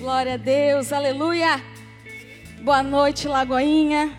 [0.00, 1.62] Glória a Deus, aleluia.
[2.62, 4.10] Boa noite, Lagoinha.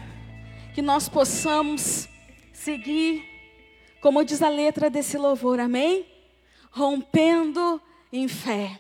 [0.75, 2.07] Que nós possamos
[2.53, 3.27] seguir,
[3.99, 6.05] como diz a letra desse louvor, amém?
[6.69, 7.81] Rompendo
[8.13, 8.79] em fé.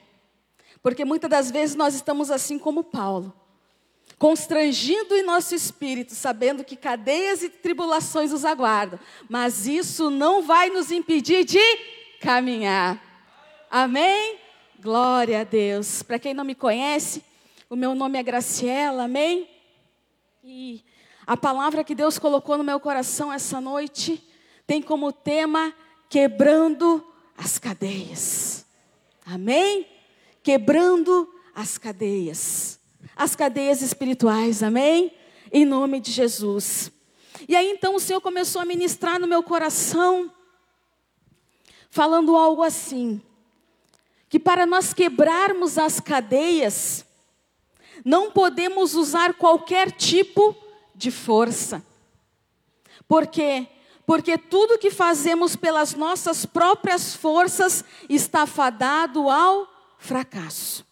[0.83, 3.33] Porque muitas das vezes nós estamos assim como Paulo,
[4.19, 10.69] constrangindo em nosso espírito, sabendo que cadeias e tribulações nos aguardam, mas isso não vai
[10.69, 11.59] nos impedir de
[12.21, 13.01] caminhar.
[13.71, 14.40] Amém?
[14.81, 16.01] Glória a Deus.
[16.01, 17.23] Para quem não me conhece,
[17.69, 19.47] o meu nome é Graciela, amém?
[20.43, 20.83] E
[21.27, 24.27] a palavra que Deus colocou no meu coração essa noite
[24.65, 25.71] tem como tema
[26.09, 27.05] quebrando
[27.37, 28.65] as cadeias.
[29.23, 29.85] Amém?
[30.41, 32.79] Quebrando as cadeias.
[33.15, 35.13] As cadeias espirituais, amém?
[35.53, 36.91] Em nome de Jesus.
[37.47, 40.33] E aí então o Senhor começou a ministrar no meu coração,
[41.91, 43.21] falando algo assim:
[44.31, 47.05] que para nós quebrarmos as cadeias,
[48.05, 50.55] não podemos usar qualquer tipo
[50.95, 51.85] de força.
[53.09, 53.67] Por quê?
[54.05, 59.67] Porque tudo que fazemos pelas nossas próprias forças está fadado ao
[59.99, 60.85] fracasso.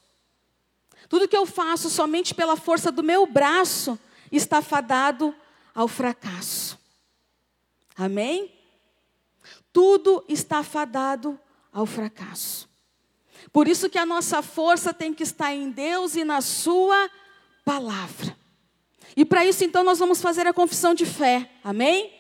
[1.08, 3.98] Tudo que eu faço somente pela força do meu braço
[4.30, 5.34] está fadado
[5.74, 6.78] ao fracasso.
[7.96, 8.54] Amém?
[9.72, 11.40] Tudo está fadado
[11.72, 12.69] ao fracasso.
[13.52, 17.10] Por isso que a nossa força tem que estar em Deus e na Sua
[17.66, 18.38] palavra.
[19.16, 21.50] E para isso, então, nós vamos fazer a confissão de fé.
[21.64, 22.14] Amém?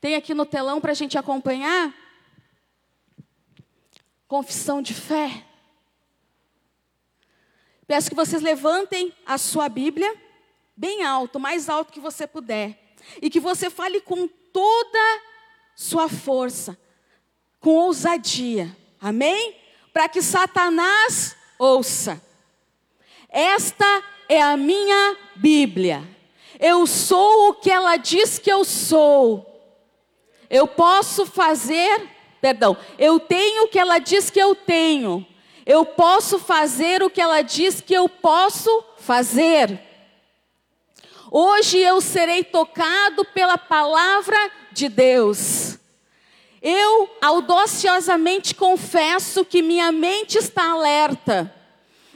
[0.00, 1.94] Tem aqui no telão para a gente acompanhar.
[4.28, 5.44] Confissão de fé.
[7.86, 10.14] Peço que vocês levantem a sua Bíblia
[10.76, 12.96] bem alto, mais alto que você puder.
[13.20, 15.22] E que você fale com toda
[15.76, 16.78] sua força,
[17.60, 18.74] com ousadia.
[19.00, 19.56] Amém?
[19.94, 22.20] Para que Satanás ouça.
[23.30, 26.02] Esta é a minha Bíblia.
[26.58, 29.48] Eu sou o que ela diz que eu sou.
[30.50, 32.08] Eu posso fazer,
[32.40, 35.24] perdão, eu tenho o que ela diz que eu tenho.
[35.64, 39.80] Eu posso fazer o que ela diz que eu posso fazer.
[41.30, 44.36] Hoje eu serei tocado pela palavra
[44.72, 45.78] de Deus.
[46.64, 51.54] Eu audaciosamente confesso que minha mente está alerta,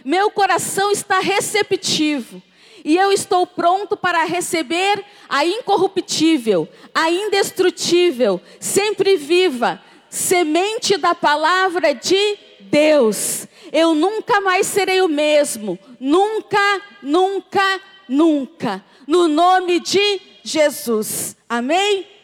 [0.02, 2.42] meu coração está receptivo,
[2.82, 11.94] e eu estou pronto para receber a incorruptível, a indestrutível, sempre viva, semente da palavra
[11.94, 13.46] de Deus.
[13.70, 21.36] Eu nunca mais serei o mesmo, nunca, nunca, nunca, no nome de Jesus.
[21.46, 22.17] Amém?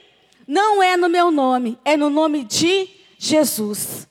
[0.47, 2.88] Não é no meu nome, é no nome de
[3.19, 4.06] Jesus.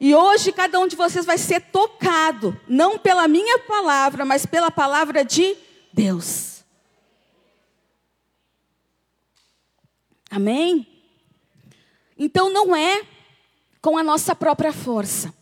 [0.00, 4.70] E hoje cada um de vocês vai ser tocado, não pela minha palavra, mas pela
[4.70, 5.56] palavra de
[5.92, 6.64] Deus.
[10.30, 10.86] Amém?
[12.18, 13.02] Então não é
[13.80, 15.32] com a nossa própria força,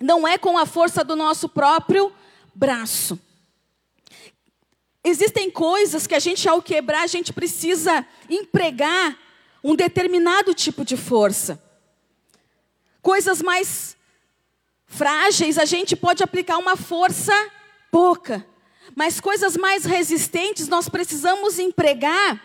[0.00, 2.12] não é com a força do nosso próprio
[2.54, 3.18] braço.
[5.02, 9.18] Existem coisas que a gente, ao quebrar, a gente precisa empregar
[9.64, 11.58] um determinado tipo de força.
[13.00, 13.96] Coisas mais
[14.86, 17.32] frágeis, a gente pode aplicar uma força
[17.90, 18.46] pouca.
[18.94, 22.42] Mas coisas mais resistentes, nós precisamos empregar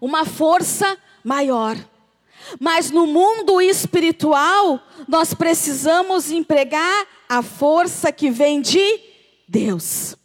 [0.00, 1.76] uma força maior.
[2.58, 9.00] Mas no mundo espiritual, nós precisamos empregar a força que vem de
[9.46, 10.16] Deus.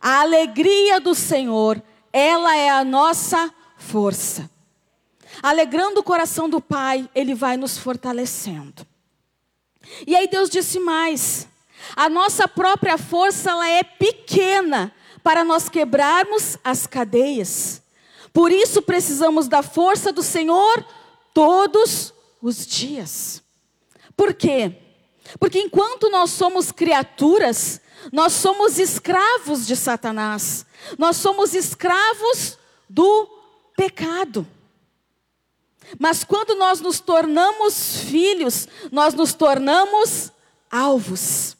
[0.00, 4.50] A alegria do Senhor, ela é a nossa força
[5.42, 8.86] alegrando o coração do Pai, Ele vai nos fortalecendo.
[10.06, 11.48] E aí Deus disse mais:
[11.96, 17.82] a nossa própria força ela é pequena para nós quebrarmos as cadeias.
[18.32, 20.84] Por isso precisamos da força do Senhor
[21.34, 23.42] todos os dias.
[24.16, 24.76] Por quê?
[25.38, 27.80] Porque enquanto nós somos criaturas,
[28.10, 30.66] nós somos escravos de Satanás.
[30.98, 32.58] Nós somos escravos
[32.88, 33.28] do
[33.76, 34.46] pecado.
[35.98, 40.32] Mas quando nós nos tornamos filhos, nós nos tornamos
[40.70, 41.56] alvos.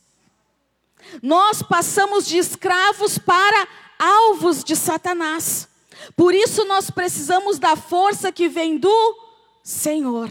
[1.23, 5.69] Nós passamos de escravos para alvos de Satanás.
[6.17, 9.19] Por isso nós precisamos da força que vem do
[9.63, 10.31] Senhor.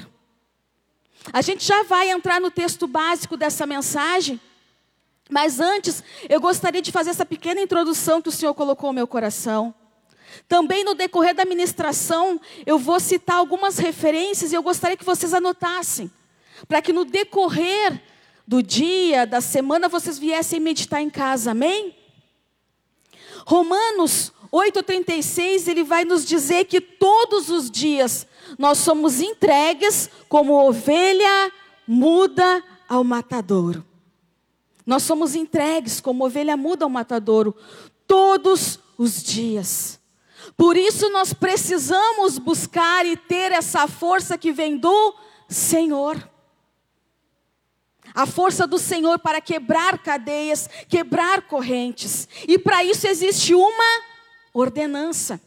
[1.32, 4.42] A gente já vai entrar no texto básico dessa mensagem,
[5.30, 9.08] mas antes eu gostaria de fazer essa pequena introdução que o Senhor colocou no meu
[9.08, 9.74] coração.
[10.48, 15.34] Também no decorrer da ministração, eu vou citar algumas referências e eu gostaria que vocês
[15.34, 16.12] anotassem,
[16.68, 18.02] para que no decorrer
[18.48, 21.96] do dia, da semana, vocês viessem meditar em casa, amém?
[23.46, 28.28] Romanos 8,36, ele vai nos dizer que todos os dias
[28.60, 31.52] nós somos entregues como ovelha
[31.88, 33.86] muda ao matadouro.
[34.86, 37.56] Nós somos entregues como ovelha muda ao matadouro
[38.06, 40.01] todos os dias.
[40.62, 45.16] Por isso nós precisamos buscar e ter essa força que vem do
[45.50, 46.30] Senhor.
[48.14, 52.30] A força do Senhor para quebrar cadeias, quebrar correntes.
[52.48, 54.04] E para isso existe uma
[54.54, 55.42] ordenança.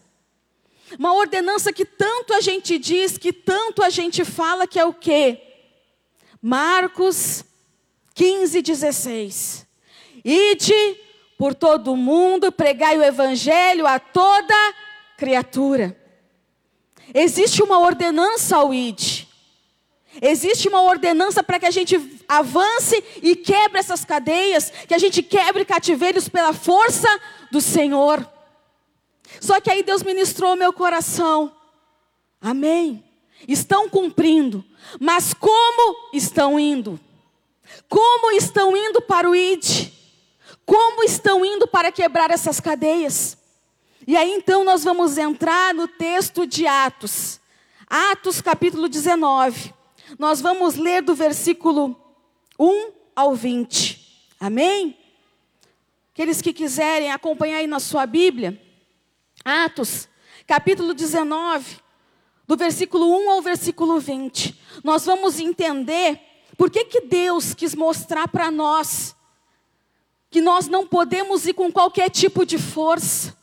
[0.99, 4.93] Uma ordenança que tanto a gente diz, que tanto a gente fala, que é o
[4.93, 5.41] quê?
[6.43, 7.45] Marcos
[8.15, 9.65] 15, 16.
[10.25, 10.99] Ide
[11.39, 14.83] por todo o mundo, pregai o evangelho a toda
[15.17, 15.97] criatura.
[17.13, 19.27] Existe uma ordenança ao id.
[20.23, 21.97] Existe uma ordenança para que a gente
[22.29, 27.09] avance e quebre essas cadeias, que a gente quebre cativeiros pela força
[27.51, 28.29] do Senhor.
[29.41, 31.55] Só que aí Deus ministrou meu coração.
[32.41, 33.03] Amém.
[33.49, 34.65] Estão cumprindo,
[35.01, 36.99] mas como estão indo?
[37.89, 39.91] Como estão indo para o ID?
[40.65, 43.37] Como estão indo para quebrar essas cadeias?
[44.07, 47.41] E aí então nós vamos entrar no texto de Atos.
[47.89, 49.73] Atos capítulo 19.
[50.19, 51.97] Nós vamos ler do versículo
[52.59, 54.29] 1 ao 20.
[54.39, 54.99] Amém?
[56.13, 58.61] Aqueles que quiserem acompanhar aí na sua Bíblia,
[59.45, 60.07] Atos,
[60.47, 61.79] capítulo 19,
[62.47, 64.61] do versículo 1 ao versículo 20.
[64.85, 66.21] Nós vamos entender
[66.59, 69.17] por que, que Deus quis mostrar para nós
[70.31, 73.37] que nós não podemos ir com qualquer tipo de força,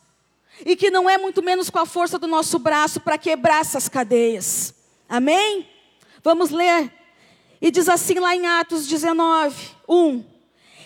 [0.65, 3.89] e que não é muito menos com a força do nosso braço para quebrar essas
[3.89, 4.73] cadeias.
[5.07, 5.67] Amém?
[6.23, 6.91] Vamos ler.
[7.61, 9.55] E diz assim lá em Atos 19,
[9.87, 10.23] 1.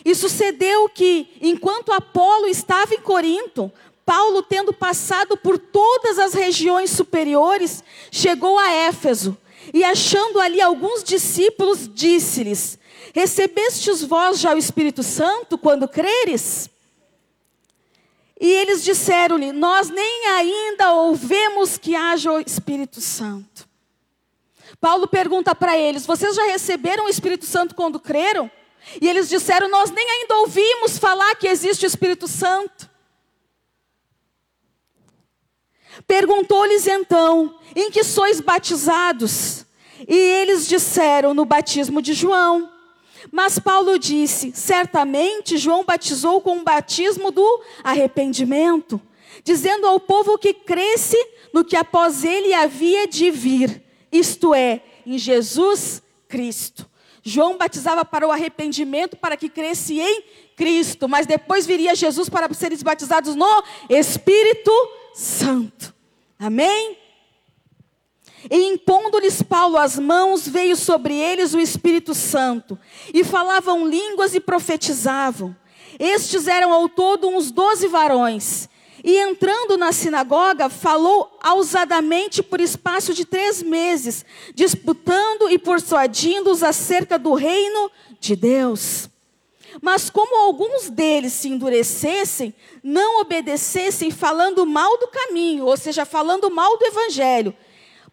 [0.04, 3.72] E sucedeu que, enquanto Apolo estava em Corinto,
[4.06, 9.36] Paulo, tendo passado por todas as regiões superiores, chegou a Éfeso
[9.74, 12.78] e, achando ali alguns discípulos, disse-lhes:
[13.14, 16.70] Recebestes vós já o Espírito Santo quando creres?
[18.40, 23.68] E eles disseram-lhe: Nós nem ainda ouvemos que haja o Espírito Santo.
[24.80, 28.52] Paulo pergunta para eles: Vocês já receberam o Espírito Santo quando creram?
[29.02, 32.90] E eles disseram: Nós nem ainda ouvimos falar que existe o Espírito Santo.
[36.06, 39.66] Perguntou-lhes então: Em que sois batizados?
[40.08, 42.75] E eles disseram: No batismo de João.
[43.32, 49.02] Mas Paulo disse: Certamente João batizou com o batismo do arrependimento,
[49.44, 51.18] dizendo ao povo que cresce
[51.54, 56.90] no que após ele havia de vir, isto é, em Jesus Cristo.
[57.24, 60.24] João batizava para o arrependimento, para que cresce em
[60.56, 64.72] Cristo, mas depois viria Jesus para serem batizados no Espírito
[65.14, 65.94] Santo.
[66.38, 66.98] Amém?
[68.50, 72.78] E impondo-lhes Paulo as mãos, veio sobre eles o Espírito Santo,
[73.14, 75.56] e falavam línguas e profetizavam.
[76.00, 78.70] Estes eram ao todo uns doze varões.
[79.04, 87.20] E entrando na sinagoga, falou ousadamente por espaço de três meses, disputando e persuadindo-os acerca
[87.20, 89.08] do reino de Deus.
[89.82, 96.50] Mas como alguns deles se endurecessem, não obedecessem, falando mal do caminho, ou seja, falando
[96.50, 97.56] mal do evangelho.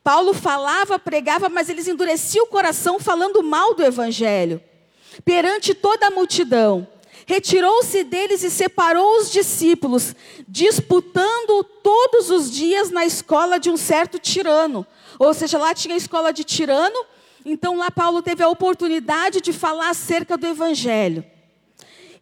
[0.03, 4.61] Paulo falava, pregava, mas eles endureciam o coração falando mal do evangelho.
[5.25, 6.89] Perante toda a multidão,
[7.27, 10.15] retirou-se deles e separou os discípulos,
[10.49, 14.87] disputando todos os dias na escola de um certo tirano.
[15.19, 17.05] Ou seja, lá tinha a escola de tirano,
[17.45, 21.25] então lá Paulo teve a oportunidade de falar acerca do evangelho.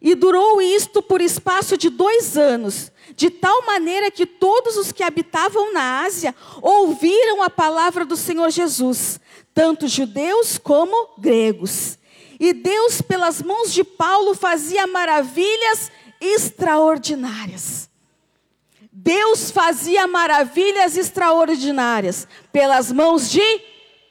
[0.01, 5.03] E durou isto por espaço de dois anos, de tal maneira que todos os que
[5.03, 9.19] habitavam na Ásia ouviram a palavra do Senhor Jesus,
[9.53, 11.99] tanto judeus como gregos.
[12.39, 17.87] E Deus, pelas mãos de Paulo, fazia maravilhas extraordinárias.
[18.91, 23.61] Deus fazia maravilhas extraordinárias pelas mãos de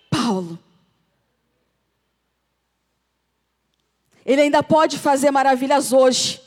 [0.09, 0.59] Paulo.
[4.31, 6.41] Ele ainda pode fazer maravilhas hoje,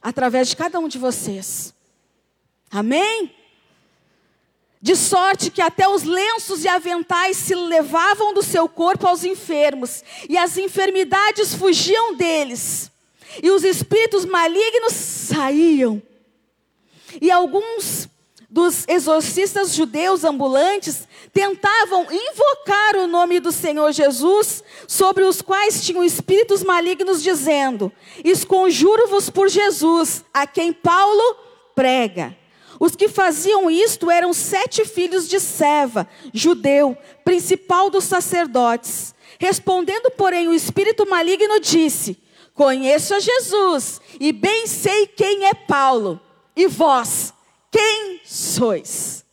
[0.00, 1.74] através de cada um de vocês.
[2.70, 3.30] Amém?
[4.80, 10.02] De sorte que até os lenços e aventais se levavam do seu corpo aos enfermos,
[10.26, 12.90] e as enfermidades fugiam deles,
[13.42, 16.00] e os espíritos malignos saíam.
[17.20, 18.08] E alguns
[18.48, 26.02] dos exorcistas judeus ambulantes tentavam invocar o nome do Senhor Jesus, sobre os quais tinham
[26.02, 27.92] espíritos malignos, dizendo:
[28.24, 31.36] Esconjuro-vos por Jesus, a quem Paulo
[31.74, 32.36] prega.
[32.80, 39.14] Os que faziam isto eram sete filhos de Seva, judeu, principal dos sacerdotes.
[39.38, 42.16] Respondendo, porém, o espírito maligno disse:
[42.54, 46.20] Conheço a Jesus e bem sei quem é Paulo.
[46.56, 47.32] E vós,
[47.70, 49.24] quem sois?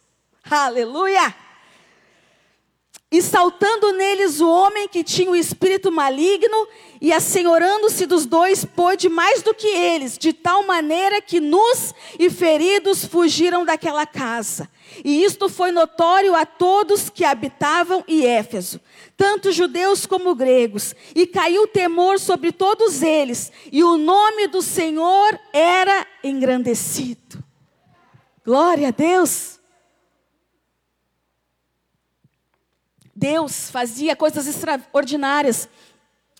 [0.49, 1.35] Aleluia!
[3.11, 6.67] E saltando neles o homem que tinha o espírito maligno,
[6.99, 12.29] e assenhorando-se dos dois, pôde mais do que eles, de tal maneira que nus e
[12.29, 14.69] feridos fugiram daquela casa.
[15.03, 18.81] E isto foi notório a todos que habitavam em Éfeso,
[19.15, 25.39] tanto judeus como gregos, e caiu temor sobre todos eles, e o nome do Senhor
[25.53, 27.44] era engrandecido.
[28.45, 29.59] Glória a Deus.
[33.15, 35.67] Deus fazia coisas extraordinárias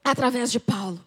[0.03, 1.03] através de Paulo.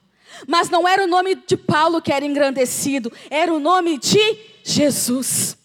[0.46, 4.18] Mas não era o nome de Paulo que era engrandecido, era o nome de
[4.64, 5.56] Jesus.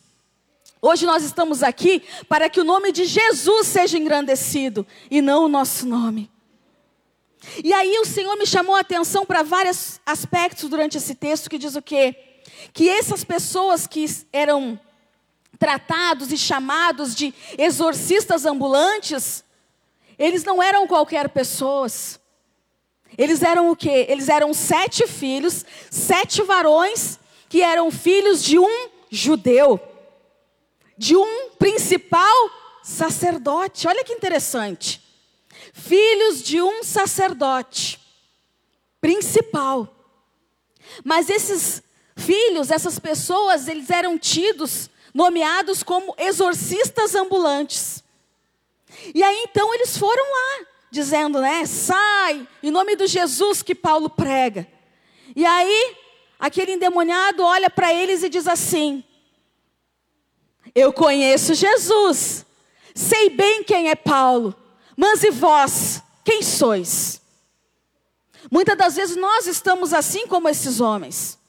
[0.79, 5.47] Hoje nós estamos aqui para que o nome de Jesus seja engrandecido e não o
[5.47, 6.29] nosso nome.
[7.63, 11.57] E aí o Senhor me chamou a atenção para vários aspectos durante esse texto que
[11.57, 12.15] diz o quê?
[12.71, 14.79] Que essas pessoas que eram
[15.63, 19.45] tratados e chamados de exorcistas ambulantes,
[20.19, 22.19] eles não eram qualquer pessoas.
[23.17, 24.05] Eles eram o quê?
[24.09, 27.17] Eles eram sete filhos, sete varões,
[27.47, 29.79] que eram filhos de um judeu,
[30.97, 32.51] de um principal
[32.83, 33.87] sacerdote.
[33.87, 35.01] Olha que interessante.
[35.71, 38.01] Filhos de um sacerdote
[38.99, 39.87] principal.
[41.05, 41.81] Mas esses
[42.17, 48.03] filhos, essas pessoas, eles eram tidos nomeados como exorcistas ambulantes.
[49.13, 54.09] E aí então eles foram lá, dizendo, né, sai, em nome do Jesus que Paulo
[54.09, 54.67] prega.
[55.35, 55.95] E aí,
[56.39, 59.03] aquele endemoniado olha para eles e diz assim:
[60.75, 62.45] Eu conheço Jesus,
[62.93, 64.55] sei bem quem é Paulo,
[64.95, 67.21] mas e vós, quem sois?
[68.51, 71.39] Muitas das vezes nós estamos assim como esses homens.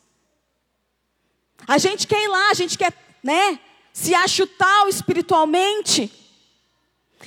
[1.67, 2.93] A gente quer ir lá, a gente quer
[3.25, 3.59] né?
[3.91, 6.13] Se acha tal espiritualmente.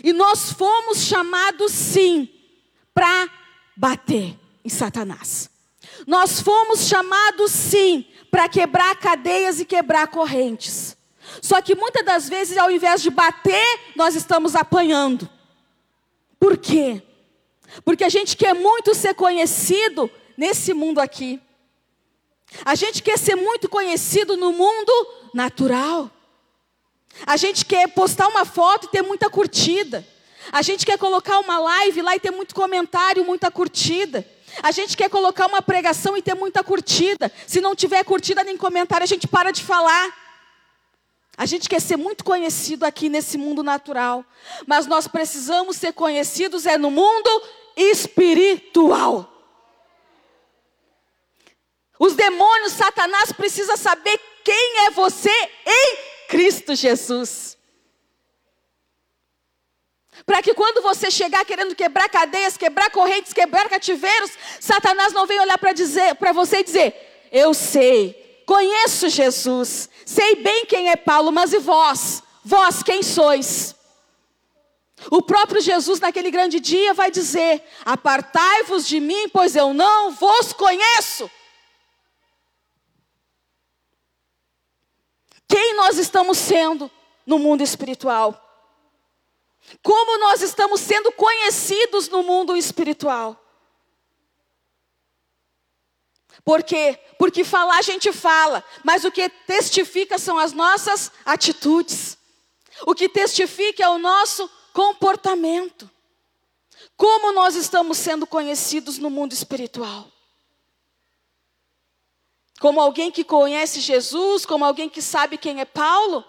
[0.03, 2.29] E nós fomos chamados sim
[2.93, 3.27] para
[3.75, 5.49] bater em Satanás.
[6.05, 10.95] Nós fomos chamados sim para quebrar cadeias e quebrar correntes.
[11.41, 15.27] Só que muitas das vezes, ao invés de bater, nós estamos apanhando.
[16.39, 17.01] Por quê?
[17.83, 21.41] Porque a gente quer muito ser conhecido nesse mundo aqui.
[22.63, 24.91] A gente quer ser muito conhecido no mundo
[25.37, 26.11] natural.
[27.25, 30.05] A gente quer postar uma foto e ter muita curtida.
[30.51, 34.27] A gente quer colocar uma live lá e ter muito comentário, muita curtida.
[34.63, 37.31] A gente quer colocar uma pregação e ter muita curtida.
[37.45, 40.25] Se não tiver curtida nem comentário, a gente para de falar.
[41.37, 44.25] A gente quer ser muito conhecido aqui nesse mundo natural,
[44.65, 47.29] mas nós precisamos ser conhecidos é no mundo
[47.75, 49.31] espiritual.
[51.99, 55.29] Os demônios, Satanás precisa saber quem é você
[55.65, 55.97] em
[56.29, 57.57] Cristo Jesus.
[60.25, 65.41] Para que quando você chegar querendo quebrar cadeias, quebrar correntes, quebrar cativeiros, Satanás não venha
[65.41, 70.95] olhar para dizer para você e dizer: "Eu sei, conheço Jesus, sei bem quem é
[70.95, 72.23] Paulo, mas e vós?
[72.41, 73.75] Vós quem sois?"
[75.11, 80.53] O próprio Jesus naquele grande dia vai dizer: "Apartai-vos de mim, pois eu não vos
[80.53, 81.29] conheço."
[85.47, 86.91] Quem nós estamos sendo
[87.25, 88.43] no mundo espiritual.
[89.81, 93.41] Como nós estamos sendo conhecidos no mundo espiritual.
[96.43, 96.99] Por quê?
[97.19, 102.17] Porque falar a gente fala, mas o que testifica são as nossas atitudes.
[102.85, 105.89] O que testifica é o nosso comportamento.
[106.95, 110.11] Como nós estamos sendo conhecidos no mundo espiritual
[112.59, 116.25] como alguém que conhece Jesus, como alguém que sabe quem é Paulo,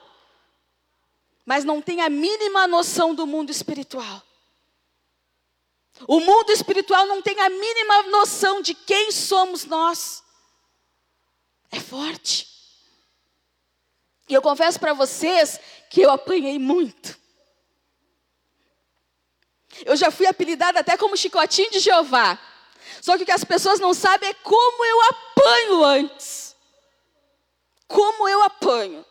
[1.44, 4.22] mas não tem a mínima noção do mundo espiritual.
[6.06, 10.22] O mundo espiritual não tem a mínima noção de quem somos nós.
[11.70, 12.46] É forte.
[14.28, 15.58] E eu confesso para vocês
[15.90, 17.18] que eu apanhei muito.
[19.84, 22.38] Eu já fui apelidada até como chicotinho de Jeová.
[23.00, 26.56] Só que o que as pessoas não sabem é como eu apanho antes.
[27.86, 29.04] Como eu apanho.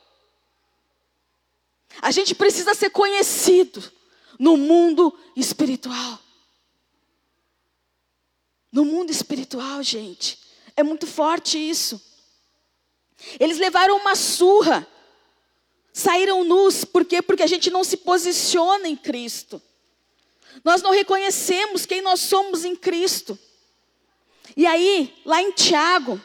[2.02, 3.92] A gente precisa ser conhecido
[4.40, 6.20] no mundo espiritual.
[8.72, 10.40] No mundo espiritual, gente.
[10.76, 12.00] É muito forte isso.
[13.40, 14.88] Eles levaram uma surra.
[15.92, 17.22] Saíram nus, por quê?
[17.22, 19.60] Porque a gente não se posiciona em Cristo.
[20.64, 23.38] Nós não reconhecemos quem nós somos em Cristo.
[24.56, 26.22] E aí, lá em Tiago,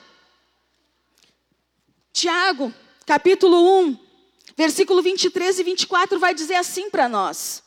[2.13, 2.73] Tiago,
[3.07, 3.99] capítulo 1,
[4.57, 7.63] versículo 23 e 24, vai dizer assim para nós: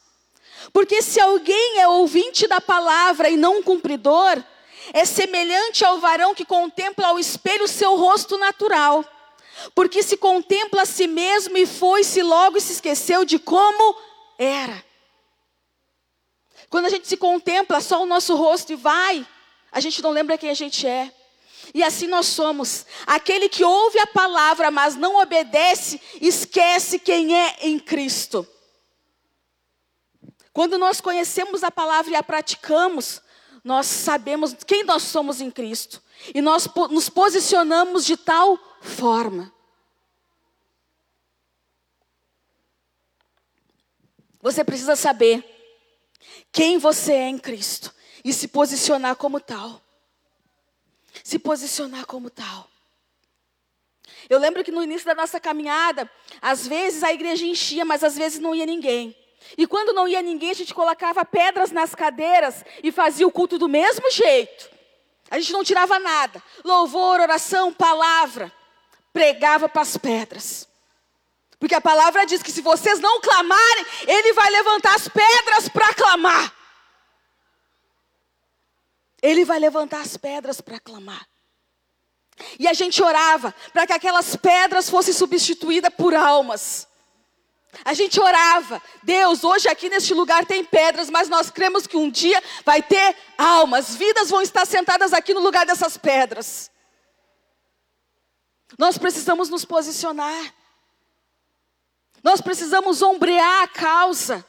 [0.71, 4.41] Porque se alguém é ouvinte da palavra e não cumpridor,
[4.93, 9.03] é semelhante ao varão que contempla ao espelho seu rosto natural.
[9.73, 13.97] Porque se contempla a si mesmo e foi-se logo e se esqueceu de como
[14.37, 14.83] era.
[16.69, 19.25] Quando a gente se contempla só o nosso rosto e vai,
[19.75, 21.13] a gente não lembra quem a gente é.
[21.73, 22.85] E assim nós somos.
[23.05, 28.47] Aquele que ouve a palavra, mas não obedece, esquece quem é em Cristo.
[30.53, 33.21] Quando nós conhecemos a palavra e a praticamos,
[33.65, 36.01] nós sabemos quem nós somos em Cristo.
[36.33, 39.53] E nós nos posicionamos de tal forma.
[44.41, 45.43] Você precisa saber
[46.49, 47.93] quem você é em Cristo
[48.25, 49.79] e se posicionar como tal.
[51.23, 52.67] Se posicionar como tal.
[54.27, 56.09] Eu lembro que no início da nossa caminhada,
[56.41, 59.15] às vezes a igreja enchia, mas às vezes não ia ninguém.
[59.55, 63.59] E quando não ia ninguém, a gente colocava pedras nas cadeiras e fazia o culto
[63.59, 64.71] do mesmo jeito.
[65.29, 66.41] A gente não tirava nada.
[66.63, 68.51] Louvor, oração, palavra.
[69.13, 70.67] Pregava para as pedras.
[71.59, 75.93] Porque a palavra diz que se vocês não clamarem, Ele vai levantar as pedras para
[75.93, 76.54] clamar.
[79.25, 81.27] Ele vai levantar as pedras para clamar.
[82.59, 86.87] E a gente orava para que aquelas pedras fossem substituídas por almas.
[87.83, 92.09] A gente orava, Deus, hoje aqui neste lugar tem pedras, mas nós cremos que um
[92.09, 96.69] dia vai ter almas, vidas vão estar sentadas aqui no lugar dessas pedras.
[98.77, 100.53] Nós precisamos nos posicionar.
[102.23, 104.45] Nós precisamos ombrear a causa.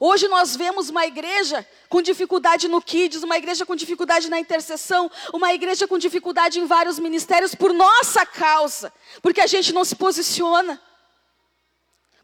[0.00, 5.10] Hoje nós vemos uma igreja com dificuldade no Kids, uma igreja com dificuldade na intercessão,
[5.32, 9.94] uma igreja com dificuldade em vários ministérios por nossa causa, porque a gente não se
[9.94, 10.82] posiciona,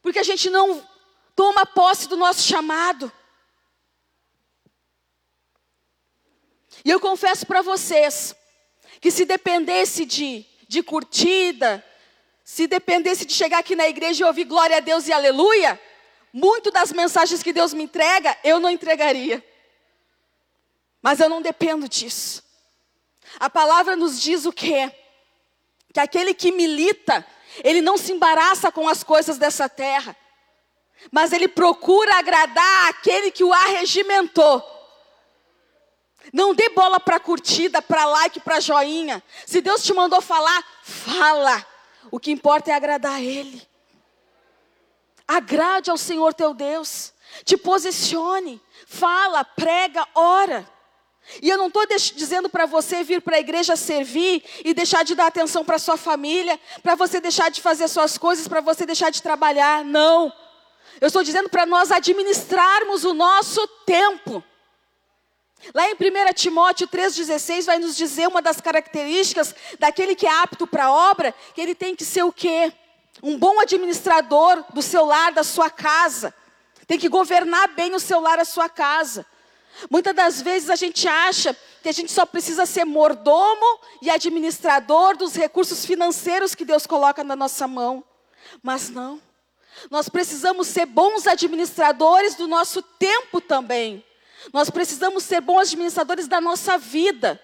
[0.02, 0.86] porque a gente não
[1.36, 3.10] toma posse do nosso chamado.
[6.84, 8.34] E eu confesso para vocês
[9.00, 11.84] que se dependesse de, de curtida,
[12.42, 15.80] se dependesse de chegar aqui na igreja e ouvir glória a Deus e aleluia,
[16.32, 19.44] muito das mensagens que Deus me entrega, eu não entregaria.
[21.02, 22.42] Mas eu não dependo disso.
[23.38, 24.90] A palavra nos diz o quê?
[25.92, 27.26] Que aquele que milita,
[27.62, 30.16] ele não se embaraça com as coisas dessa terra,
[31.10, 34.62] mas ele procura agradar aquele que o arregimentou.
[36.32, 39.22] Não dê bola para curtida, para like, para joinha.
[39.44, 41.66] Se Deus te mandou falar, fala.
[42.10, 43.66] O que importa é agradar a Ele.
[45.36, 47.12] Agrade ao Senhor teu Deus.
[47.44, 48.60] Te posicione.
[48.86, 50.68] Fala, prega, ora.
[51.40, 55.14] E eu não estou dizendo para você vir para a igreja servir e deixar de
[55.14, 59.10] dar atenção para sua família, para você deixar de fazer suas coisas, para você deixar
[59.10, 59.84] de trabalhar.
[59.84, 60.32] Não.
[61.00, 64.44] Eu estou dizendo para nós administrarmos o nosso tempo.
[65.72, 70.66] Lá em 1 Timóteo 3,16 vai nos dizer uma das características daquele que é apto
[70.66, 72.72] para a obra, que ele tem que ser o quê?
[73.22, 76.34] Um bom administrador do seu lar, da sua casa.
[76.86, 79.24] Tem que governar bem o seu lar, a sua casa.
[79.88, 85.16] Muitas das vezes a gente acha que a gente só precisa ser mordomo e administrador
[85.16, 88.04] dos recursos financeiros que Deus coloca na nossa mão.
[88.62, 89.20] Mas não.
[89.90, 94.04] Nós precisamos ser bons administradores do nosso tempo também.
[94.52, 97.40] Nós precisamos ser bons administradores da nossa vida.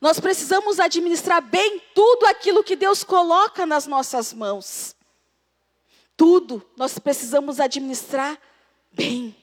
[0.00, 4.94] Nós precisamos administrar bem tudo aquilo que Deus coloca nas nossas mãos.
[6.20, 8.38] Tudo nós precisamos administrar
[8.92, 9.34] bem,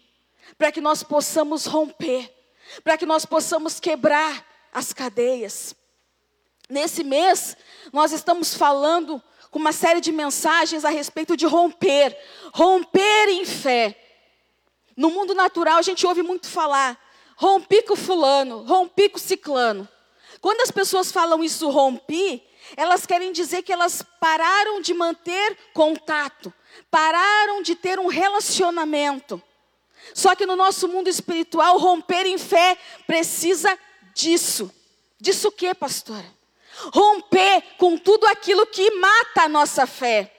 [0.60, 2.32] para que nós possamos romper,
[2.84, 5.76] para que nós possamos quebrar as cadeias.
[6.70, 7.58] Nesse mês,
[7.92, 12.16] nós estamos falando com uma série de mensagens a respeito de romper,
[12.54, 14.00] romper em fé.
[14.96, 16.96] No mundo natural, a gente ouve muito falar:
[17.38, 19.90] rompi com fulano, rompi com ciclano.
[20.40, 26.54] Quando as pessoas falam isso, rompi, elas querem dizer que elas pararam de manter contato,
[26.90, 29.42] pararam de ter um relacionamento.
[30.14, 33.78] Só que no nosso mundo espiritual, romper em fé precisa
[34.14, 34.72] disso.
[35.20, 36.26] Disso o que, pastora?
[36.94, 40.34] Romper com tudo aquilo que mata a nossa fé.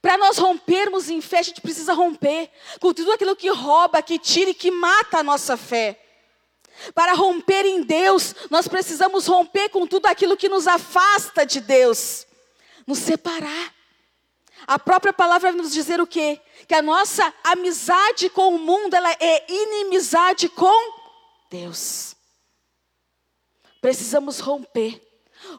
[0.00, 4.18] Para nós rompermos em fé, a gente precisa romper com tudo aquilo que rouba, que
[4.18, 6.00] tira e que mata a nossa fé.
[6.94, 12.26] Para romper em Deus, nós precisamos romper com tudo aquilo que nos afasta de Deus,
[12.86, 13.72] nos separar.
[14.66, 16.40] A própria palavra vai nos dizer o quê?
[16.66, 20.92] Que a nossa amizade com o mundo ela é inimizade com
[21.50, 22.16] Deus.
[23.80, 25.00] Precisamos romper.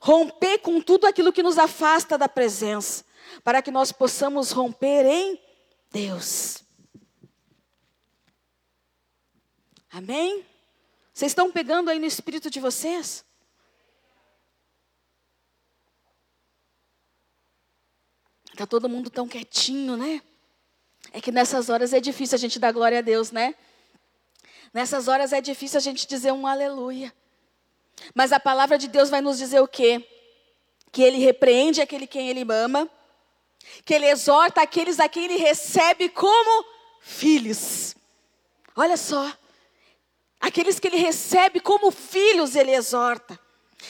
[0.01, 3.05] Romper com tudo aquilo que nos afasta da presença,
[3.43, 5.39] para que nós possamos romper em
[5.91, 6.63] Deus.
[9.91, 10.45] Amém?
[11.13, 13.24] Vocês estão pegando aí no espírito de vocês?
[18.55, 20.21] Está todo mundo tão quietinho, né?
[21.11, 23.53] É que nessas horas é difícil a gente dar glória a Deus, né?
[24.73, 27.13] Nessas horas é difícil a gente dizer um aleluia.
[28.13, 30.07] Mas a palavra de Deus vai nos dizer o quê?
[30.89, 32.89] Que ele repreende aquele quem ele ama,
[33.83, 36.65] que ele exorta aqueles a quem ele recebe como
[37.01, 37.93] filhos.
[38.73, 39.33] Olha só,
[40.39, 43.37] aqueles que ele recebe como filhos, ele exorta.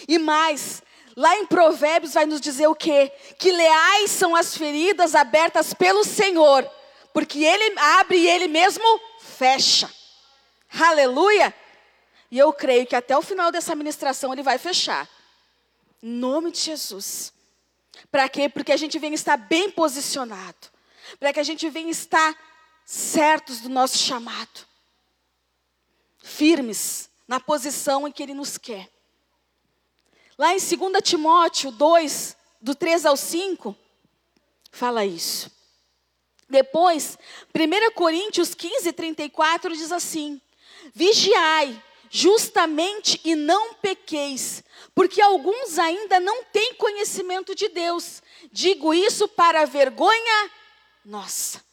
[0.08, 0.82] E mais,
[1.16, 3.12] Lá em Provérbios vai nos dizer o quê?
[3.40, 6.70] Que leais são as feridas abertas pelo Senhor,
[7.14, 8.84] porque Ele abre e Ele mesmo
[9.20, 9.90] fecha.
[10.78, 11.56] Aleluia!
[12.30, 15.08] E eu creio que até o final dessa ministração Ele vai fechar.
[16.04, 17.32] Em nome de Jesus.
[18.12, 18.50] Para quê?
[18.50, 20.68] Porque a gente vem estar bem posicionado.
[21.18, 22.36] Para que a gente venha estar
[22.84, 24.68] certos do nosso chamado.
[26.20, 28.90] Firmes na posição em que Ele nos quer.
[30.38, 33.76] Lá em 2 Timóteo 2, do 3 ao 5,
[34.72, 35.52] fala isso.
[36.50, 37.18] Depois,
[37.54, 40.40] 1 Coríntios 15, 34 diz assim:
[40.94, 48.22] Vigiai justamente e não pequeis, porque alguns ainda não têm conhecimento de Deus.
[48.52, 50.52] Digo isso para vergonha
[51.04, 51.64] nossa.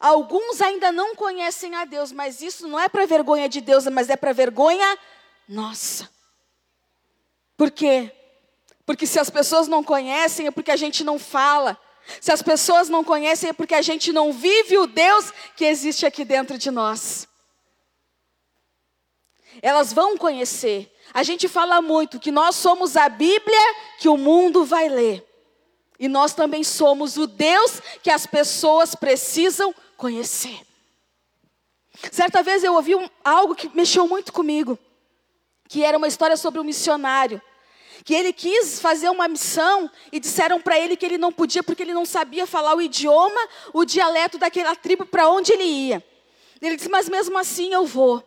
[0.00, 4.08] Alguns ainda não conhecem a Deus, mas isso não é para vergonha de Deus, mas
[4.08, 4.98] é para vergonha
[5.48, 6.11] nossa.
[7.62, 8.10] Por quê?
[8.84, 11.78] Porque se as pessoas não conhecem, é porque a gente não fala.
[12.20, 16.04] Se as pessoas não conhecem, é porque a gente não vive o Deus que existe
[16.04, 17.28] aqui dentro de nós.
[19.62, 20.92] Elas vão conhecer.
[21.14, 25.24] A gente fala muito que nós somos a Bíblia que o mundo vai ler.
[26.00, 30.66] E nós também somos o Deus que as pessoas precisam conhecer.
[32.10, 34.76] Certa vez eu ouvi um, algo que mexeu muito comigo,
[35.68, 37.40] que era uma história sobre um missionário
[38.04, 41.82] que ele quis fazer uma missão e disseram para ele que ele não podia porque
[41.82, 46.04] ele não sabia falar o idioma, o dialeto daquela tribo para onde ele ia.
[46.60, 48.22] Ele disse: Mas mesmo assim eu vou.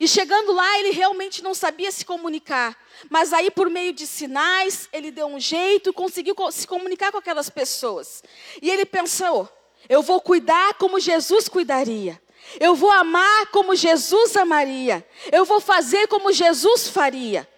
[0.00, 2.76] E chegando lá, ele realmente não sabia se comunicar.
[3.08, 7.18] Mas aí, por meio de sinais, ele deu um jeito e conseguiu se comunicar com
[7.18, 8.22] aquelas pessoas.
[8.60, 9.48] E ele pensou:
[9.88, 12.20] eu vou cuidar como Jesus cuidaria.
[12.60, 15.06] Eu vou amar como Jesus amaria.
[15.32, 17.48] Eu vou fazer como Jesus faria.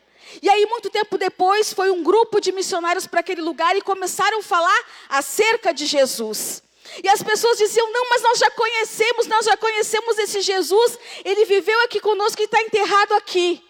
[0.42, 4.40] E aí, muito tempo depois, foi um grupo de missionários para aquele lugar e começaram
[4.40, 6.62] a falar acerca de Jesus.
[7.02, 11.44] E as pessoas diziam: Não, mas nós já conhecemos, nós já conhecemos esse Jesus, ele
[11.44, 13.62] viveu aqui conosco e está enterrado aqui.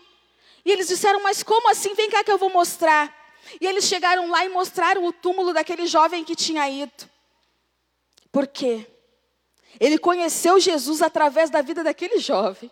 [0.65, 1.95] E eles disseram: Mas como assim?
[1.95, 3.17] Vem cá que eu vou mostrar.
[3.61, 7.09] E eles chegaram lá e mostraram o túmulo daquele jovem que tinha ido.
[8.31, 8.87] Por quê?
[9.81, 12.71] Ele conheceu Jesus através da vida daquele jovem.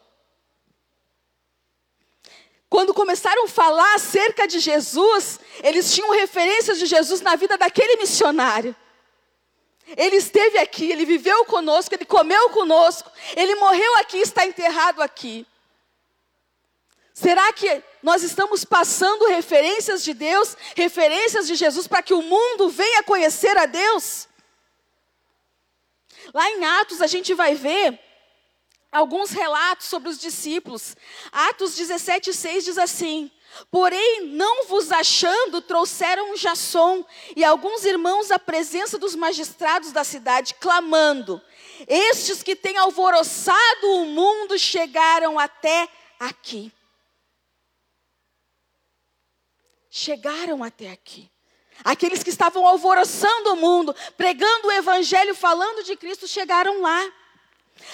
[2.68, 7.96] Quando começaram a falar acerca de Jesus, eles tinham referências de Jesus na vida daquele
[7.96, 8.74] missionário.
[9.96, 15.46] Ele esteve aqui, ele viveu conosco, ele comeu conosco, ele morreu aqui, está enterrado aqui.
[17.14, 22.68] Será que nós estamos passando referências de Deus, referências de Jesus, para que o mundo
[22.68, 24.28] venha conhecer a Deus?
[26.34, 27.98] Lá em Atos a gente vai ver
[28.90, 30.96] alguns relatos sobre os discípulos.
[31.32, 33.30] Atos 17, 6 diz assim:
[33.70, 40.54] Porém, não vos achando, trouxeram Jasson e alguns irmãos à presença dos magistrados da cidade,
[40.54, 41.40] clamando:
[41.86, 46.72] Estes que têm alvoroçado o mundo chegaram até aqui.
[49.90, 51.30] Chegaram até aqui.
[51.84, 57.12] Aqueles que estavam alvoroçando o mundo, pregando o evangelho, falando de Cristo, chegaram lá.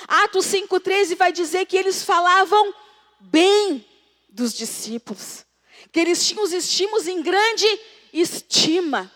[0.07, 2.75] Atos 5,13 vai dizer que eles falavam
[3.21, 3.85] bem
[4.29, 5.45] dos discípulos,
[5.90, 7.66] que eles tinham os estimos em grande
[8.12, 9.12] estima.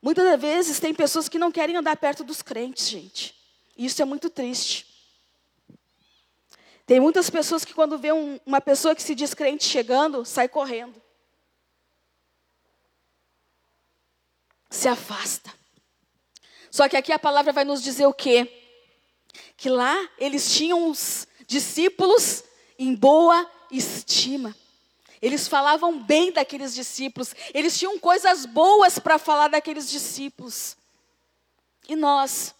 [0.00, 3.34] Muitas vezes tem pessoas que não querem andar perto dos crentes, gente.
[3.76, 4.86] Isso é muito triste.
[6.86, 10.48] Tem muitas pessoas que, quando vê um, uma pessoa que se diz crente chegando, sai
[10.48, 11.02] correndo.
[14.70, 15.52] se afasta.
[16.70, 18.50] Só que aqui a palavra vai nos dizer o quê?
[19.56, 22.44] Que lá eles tinham os discípulos
[22.78, 24.54] em boa estima.
[25.20, 30.76] Eles falavam bem daqueles discípulos, eles tinham coisas boas para falar daqueles discípulos.
[31.88, 32.54] E nós?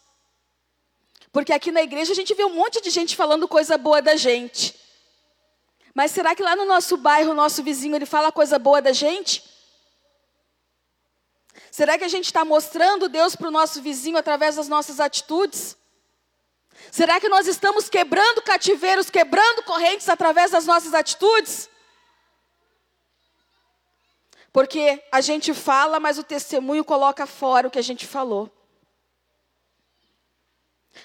[1.30, 4.16] Porque aqui na igreja a gente vê um monte de gente falando coisa boa da
[4.16, 4.74] gente.
[5.94, 8.92] Mas será que lá no nosso bairro, o nosso vizinho, ele fala coisa boa da
[8.92, 9.42] gente?
[11.78, 15.76] Será que a gente está mostrando Deus para o nosso vizinho através das nossas atitudes?
[16.90, 21.70] Será que nós estamos quebrando cativeiros, quebrando correntes através das nossas atitudes?
[24.52, 28.50] Porque a gente fala, mas o testemunho coloca fora o que a gente falou.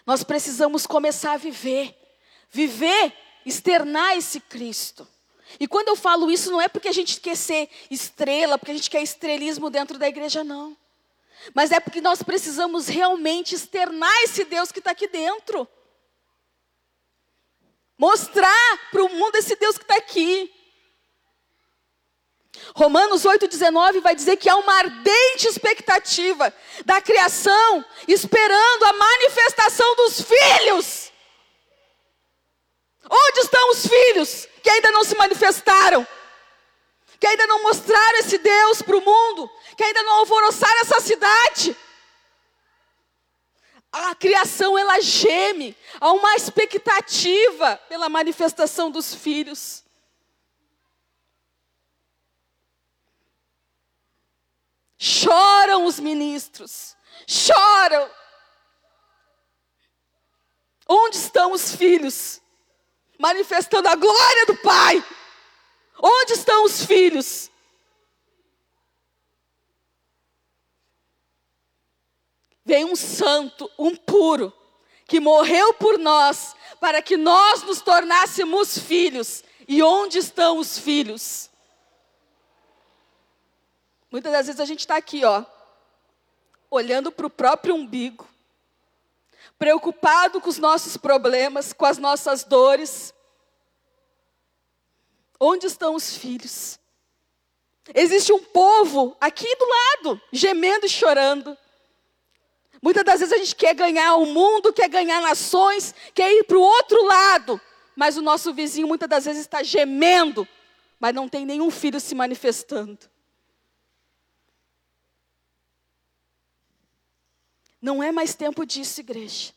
[0.08, 1.96] Nós precisamos começar a viver,
[2.50, 5.08] viver, externar esse Cristo.
[5.60, 8.76] E quando eu falo isso, não é porque a gente quer ser estrela, porque a
[8.76, 10.76] gente quer estrelismo dentro da igreja, não.
[11.54, 15.68] Mas é porque nós precisamos realmente externar esse Deus que está aqui dentro.
[17.98, 20.52] Mostrar para o mundo esse Deus que está aqui.
[22.76, 26.54] Romanos 8,19 vai dizer que há uma ardente expectativa
[26.86, 31.03] da criação, esperando a manifestação dos filhos.
[33.10, 36.08] Onde estão os filhos que ainda não se manifestaram?
[37.20, 39.50] Que ainda não mostraram esse Deus para o mundo?
[39.78, 41.78] Que ainda não alvoroçaram essa cidade?
[43.92, 49.84] A criação ela geme, há uma expectativa pela manifestação dos filhos.
[54.98, 56.96] Choram os ministros,
[57.28, 58.10] choram.
[60.88, 62.42] Onde estão os filhos?
[63.24, 65.02] Manifestando a glória do Pai.
[65.98, 67.50] Onde estão os filhos?
[72.66, 74.52] Vem um santo, um puro,
[75.06, 79.42] que morreu por nós, para que nós nos tornássemos filhos.
[79.70, 81.50] E onde estão os filhos?
[84.12, 85.46] Muitas das vezes a gente está aqui, ó,
[86.70, 88.28] olhando para o próprio umbigo,
[89.64, 93.14] preocupado com os nossos problemas, com as nossas dores.
[95.40, 96.78] Onde estão os filhos?
[97.96, 101.58] Existe um povo aqui do lado, gemendo e chorando.
[102.82, 106.58] Muitas das vezes a gente quer ganhar o mundo, quer ganhar nações, quer ir para
[106.58, 107.62] o outro lado,
[107.96, 110.46] mas o nosso vizinho muitas das vezes está gemendo,
[111.00, 113.00] mas não tem nenhum filho se manifestando.
[117.84, 119.52] Não é mais tempo disso, igreja.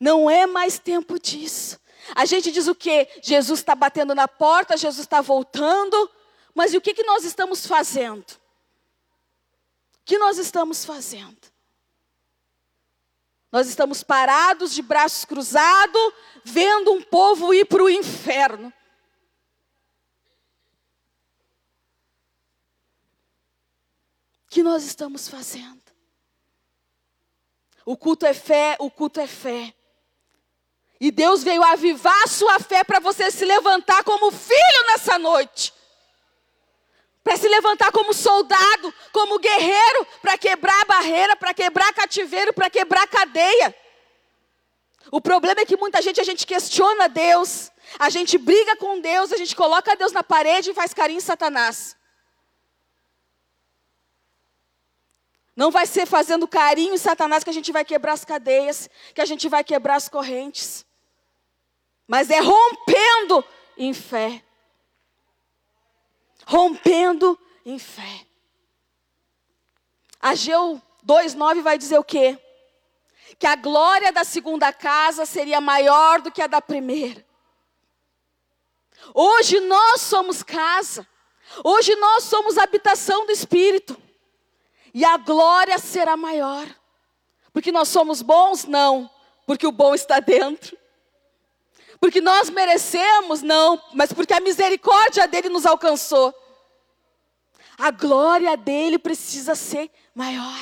[0.00, 1.78] Não é mais tempo disso.
[2.16, 3.08] A gente diz o quê?
[3.22, 6.10] Jesus está batendo na porta, Jesus está voltando.
[6.52, 8.28] Mas e o que, que nós estamos fazendo?
[8.28, 11.38] O que nós estamos fazendo?
[13.52, 16.12] Nós estamos parados de braços cruzados,
[16.44, 18.72] vendo um povo ir para o inferno.
[24.44, 25.89] O que nós estamos fazendo?
[27.90, 29.74] O culto é fé, o culto é fé.
[31.00, 35.74] E Deus veio avivar a sua fé para você se levantar como filho nessa noite.
[37.24, 43.08] Para se levantar como soldado, como guerreiro, para quebrar barreira, para quebrar cativeiro, para quebrar
[43.08, 43.74] cadeia.
[45.10, 49.32] O problema é que muita gente a gente questiona Deus, a gente briga com Deus,
[49.32, 51.96] a gente coloca Deus na parede e faz carinho em Satanás.
[55.60, 59.20] Não vai ser fazendo carinho em Satanás que a gente vai quebrar as cadeias, que
[59.20, 60.86] a gente vai quebrar as correntes.
[62.08, 63.44] Mas é rompendo
[63.76, 64.42] em fé.
[66.46, 68.26] Rompendo em fé.
[70.18, 72.38] Ageu 2,9 vai dizer o quê?
[73.38, 77.22] Que a glória da segunda casa seria maior do que a da primeira.
[79.12, 81.06] Hoje nós somos casa.
[81.62, 84.09] Hoje nós somos habitação do Espírito
[84.92, 86.66] e a glória será maior.
[87.52, 88.64] Porque nós somos bons?
[88.64, 89.10] Não,
[89.46, 90.76] porque o bom está dentro.
[92.00, 93.42] Porque nós merecemos?
[93.42, 96.34] Não, mas porque a misericórdia dele nos alcançou.
[97.76, 100.60] A glória dele precisa ser maior.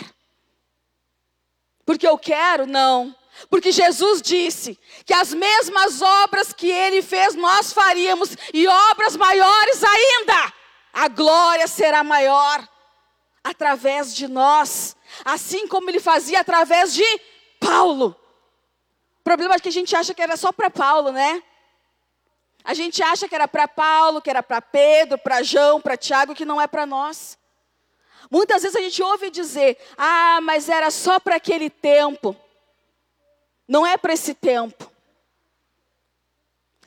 [1.85, 2.67] Porque eu quero?
[2.67, 3.15] Não.
[3.49, 9.83] Porque Jesus disse que as mesmas obras que ele fez nós faríamos e obras maiores
[9.85, 10.53] ainda.
[10.93, 12.69] A glória será maior
[13.49, 17.05] através de nós, assim como ele fazia através de
[17.59, 18.15] Paulo.
[19.21, 21.43] O problema é que a gente acha que era só para Paulo, né?
[22.63, 26.35] A gente acha que era para Paulo, que era para Pedro, para João, para Tiago,
[26.35, 27.39] que não é para nós.
[28.31, 32.37] Muitas vezes a gente ouve dizer: ah, mas era só para aquele tempo.
[33.67, 34.91] Não é para esse tempo.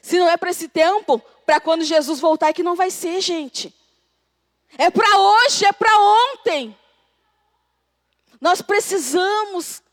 [0.01, 3.21] Se não é para esse tempo, para quando Jesus voltar é que não vai ser,
[3.21, 3.73] gente.
[4.77, 6.77] É para hoje, é para ontem.
[8.39, 9.83] Nós precisamos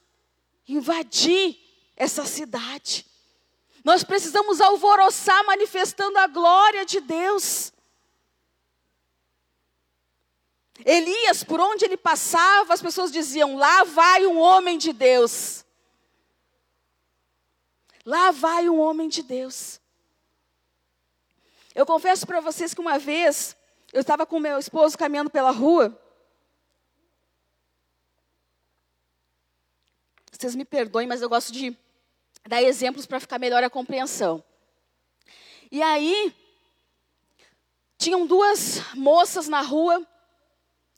[0.66, 1.58] invadir
[1.96, 3.06] essa cidade.
[3.84, 7.72] Nós precisamos alvoroçar manifestando a glória de Deus.
[10.84, 15.64] Elias, por onde ele passava, as pessoas diziam: lá vai um homem de Deus.
[18.04, 19.80] Lá vai um homem de Deus.
[21.74, 23.56] Eu confesso para vocês que uma vez
[23.92, 25.98] eu estava com meu esposo caminhando pela rua.
[30.30, 31.76] Vocês me perdoem, mas eu gosto de
[32.46, 34.42] dar exemplos para ficar melhor a compreensão.
[35.70, 36.34] E aí,
[37.98, 40.06] tinham duas moças na rua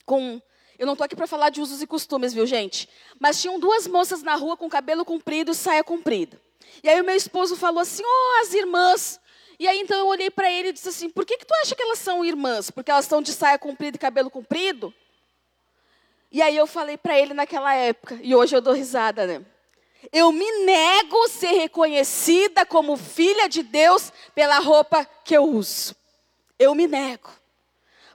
[0.05, 0.41] com.
[0.77, 2.89] Eu não estou aqui para falar de usos e costumes, viu, gente?
[3.19, 6.41] Mas tinham duas moças na rua com cabelo comprido e saia comprida.
[6.83, 9.20] E aí o meu esposo falou assim: Oh, as irmãs.
[9.61, 11.75] E aí então eu olhei para ele e disse assim: Por que, que tu acha
[11.75, 12.71] que elas são irmãs?
[12.71, 14.91] Porque elas estão de saia comprida e cabelo comprido?
[16.31, 19.45] E aí eu falei para ele naquela época, e hoje eu dou risada, né?
[20.11, 25.95] Eu me nego a ser reconhecida como filha de Deus pela roupa que eu uso.
[26.57, 27.29] Eu me nego.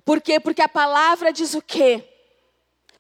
[0.05, 0.41] Por quê?
[0.41, 2.03] Porque a palavra diz o quê?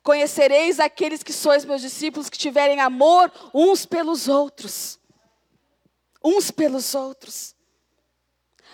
[0.05, 5.01] Conhecereis aqueles que sois meus discípulos que tiverem amor uns pelos outros.
[6.23, 7.56] Uns pelos outros.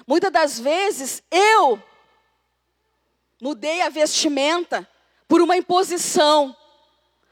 [0.06, 1.82] Muitas das vezes eu
[3.40, 4.88] mudei a vestimenta
[5.28, 6.56] por uma imposição.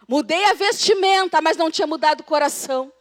[0.09, 2.92] Mudei a vestimenta, mas não tinha mudado o coração.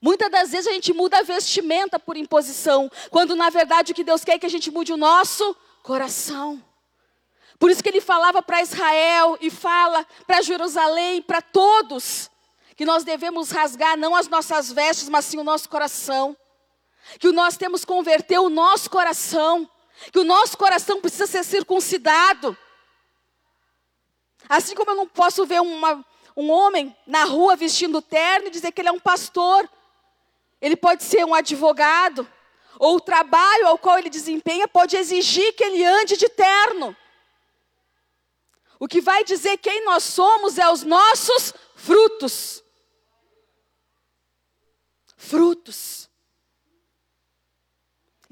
[0.00, 4.04] Muitas das vezes a gente muda a vestimenta por imposição, quando na verdade o que
[4.04, 6.62] Deus quer é que a gente mude o nosso coração.
[7.58, 12.30] Por isso que ele falava para Israel e fala para Jerusalém, para todos,
[12.76, 16.36] que nós devemos rasgar não as nossas vestes, mas sim o nosso coração.
[17.18, 19.70] Que nós temos que converter o nosso coração,
[20.12, 22.56] que o nosso coração precisa ser circuncidado.
[24.48, 26.04] Assim como eu não posso ver uma,
[26.36, 29.68] um homem na rua vestindo terno e dizer que ele é um pastor,
[30.60, 32.28] ele pode ser um advogado,
[32.78, 36.96] ou o trabalho ao qual ele desempenha pode exigir que ele ande de terno.
[38.78, 42.62] O que vai dizer quem nós somos é os nossos frutos.
[45.16, 45.95] Frutos.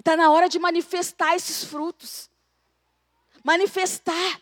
[0.04, 2.28] Está na hora de manifestar esses frutos.
[3.42, 4.40] Manifestar.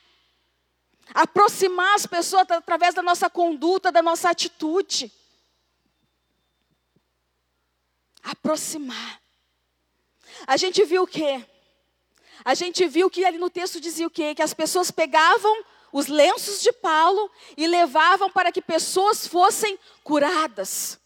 [1.14, 5.12] Aproximar as pessoas através da nossa conduta, da nossa atitude.
[8.22, 9.20] aproximar.
[10.46, 11.44] A gente viu o quê?
[12.44, 14.34] A gente viu que ali no texto dizia o quê?
[14.34, 20.98] Que as pessoas pegavam os lenços de Paulo e levavam para que pessoas fossem curadas.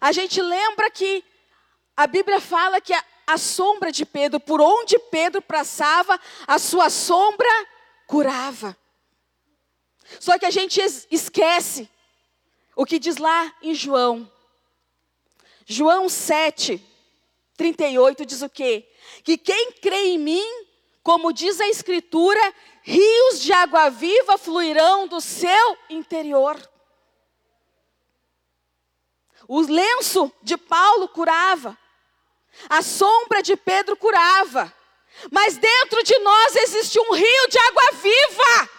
[0.00, 1.24] A gente lembra que
[1.96, 2.94] a Bíblia fala que
[3.28, 7.50] a sombra de Pedro, por onde Pedro passava, a sua sombra
[8.06, 8.74] curava.
[10.18, 11.86] Só que a gente esquece
[12.74, 14.30] o que diz lá em João,
[15.66, 16.82] João 7,
[17.54, 18.90] 38 diz o quê?
[19.22, 20.66] Que quem crê em mim,
[21.02, 22.40] como diz a Escritura,
[22.82, 26.56] rios de água viva fluirão do seu interior.
[29.46, 31.76] O lenço de Paulo curava,
[32.68, 34.72] a sombra de Pedro curava,
[35.30, 38.70] mas dentro de nós existe um rio de água viva.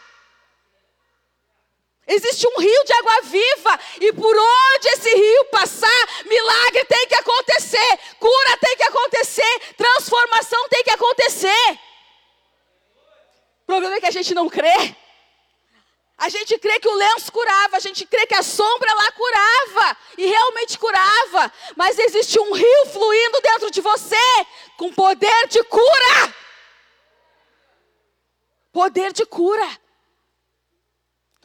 [2.07, 7.13] Existe um rio de água viva, e por onde esse rio passar, milagre tem que
[7.13, 11.79] acontecer, cura tem que acontecer, transformação tem que acontecer.
[13.61, 14.95] O problema é que a gente não crê.
[16.19, 19.97] A gente crê que o lenço curava, a gente crê que a sombra lá curava,
[20.17, 24.17] e realmente curava, mas existe um rio fluindo dentro de você,
[24.77, 26.35] com poder de cura.
[28.73, 29.79] Poder de cura.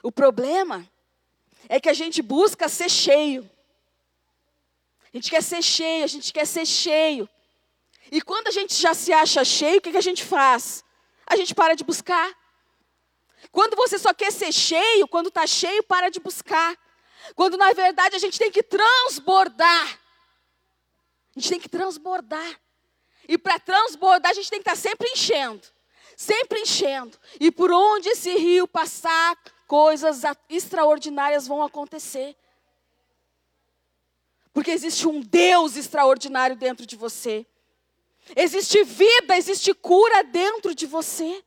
[0.02, 0.84] O problema
[1.68, 3.48] é que a gente busca ser cheio.
[5.04, 7.28] A gente quer ser cheio, a gente quer ser cheio.
[8.10, 10.84] E quando a gente já se acha cheio, o que, que a gente faz?
[11.24, 12.43] A gente para de buscar.
[13.54, 16.76] Quando você só quer ser cheio, quando está cheio, para de buscar.
[17.36, 20.00] Quando na verdade a gente tem que transbordar.
[21.36, 22.60] A gente tem que transbordar.
[23.28, 25.62] E para transbordar, a gente tem que estar tá sempre enchendo.
[26.16, 27.16] Sempre enchendo.
[27.38, 29.38] E por onde esse rio passar,
[29.68, 32.34] coisas extraordinárias vão acontecer.
[34.52, 37.46] Porque existe um Deus extraordinário dentro de você.
[38.34, 41.40] Existe vida, existe cura dentro de você.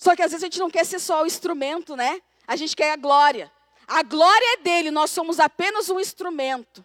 [0.00, 2.22] Só que às vezes a gente não quer ser só o instrumento, né?
[2.46, 3.52] A gente quer a glória.
[3.86, 6.82] A glória é dele, nós somos apenas um instrumento.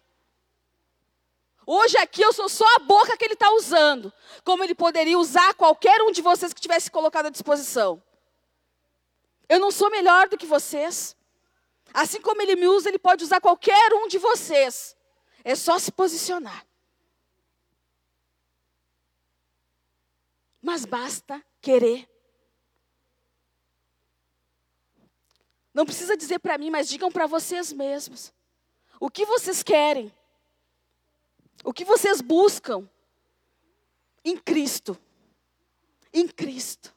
[1.64, 4.12] Hoje aqui eu sou só a boca que ele está usando,
[4.44, 8.02] como ele poderia usar qualquer um de vocês que tivesse colocado à disposição.
[9.48, 11.16] Eu não sou melhor do que vocês.
[11.94, 14.94] Assim como ele me usa, ele pode usar qualquer um de vocês.
[15.42, 16.66] É só se posicionar.
[20.60, 22.06] Mas basta querer.
[25.76, 28.32] Não precisa dizer para mim, mas digam para vocês mesmos.
[28.98, 30.10] O que vocês querem?
[31.62, 32.88] O que vocês buscam?
[34.24, 34.98] Em Cristo.
[36.14, 36.96] Em Cristo.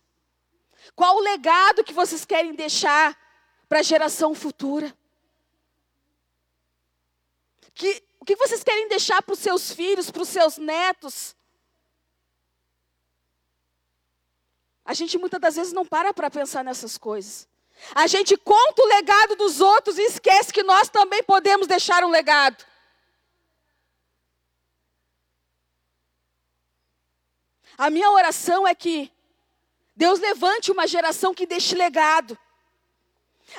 [0.96, 3.20] Qual o legado que vocês querem deixar
[3.68, 4.98] para a geração futura?
[7.74, 11.36] Que, o que vocês querem deixar para os seus filhos, para os seus netos?
[14.86, 17.49] A gente muitas das vezes não para para pensar nessas coisas.
[17.96, 22.10] A gente conta o legado dos outros e esquece que nós também podemos deixar um
[22.10, 22.64] legado.
[27.78, 29.12] A minha oração é que
[29.96, 32.38] Deus levante uma geração que deixe legado.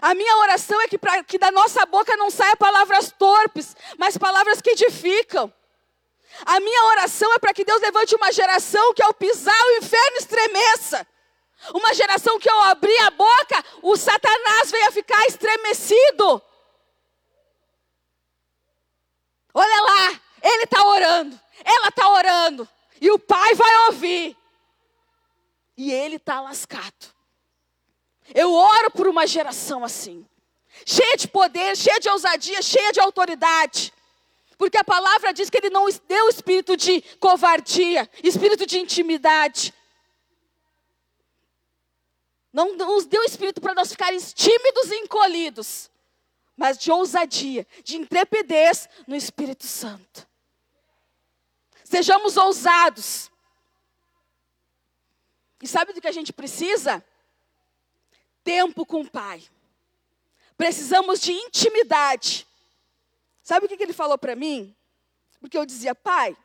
[0.01, 4.17] A minha oração é que, pra, que da nossa boca não saia palavras torpes, mas
[4.17, 5.53] palavras que edificam.
[6.45, 10.17] A minha oração é para que Deus levante uma geração que ao pisar o inferno
[10.19, 11.07] estremeça.
[11.75, 16.43] Uma geração que ao abrir a boca, o Satanás venha ficar estremecido.
[19.53, 22.69] Olha lá, ele está orando, ela está orando,
[23.01, 24.37] e o pai vai ouvir.
[25.77, 27.15] E ele está lascado.
[28.35, 30.27] Eu oro por uma geração assim,
[30.87, 33.93] cheia de poder, cheia de ousadia, cheia de autoridade.
[34.57, 39.75] Porque a palavra diz que ele não deu espírito de covardia, espírito de intimidade,
[42.53, 45.91] não nos deu espírito para nós ficarmos tímidos e encolhidos,
[46.57, 50.29] mas de ousadia, de intrepidez no Espírito Santo.
[51.85, 53.31] Sejamos ousados.
[55.63, 57.05] E sabe do que a gente precisa?
[58.43, 59.43] Tempo com o Pai.
[60.57, 62.47] Precisamos de intimidade.
[63.43, 64.75] Sabe o que ele falou para mim?
[65.41, 66.37] Porque eu dizia, Pai,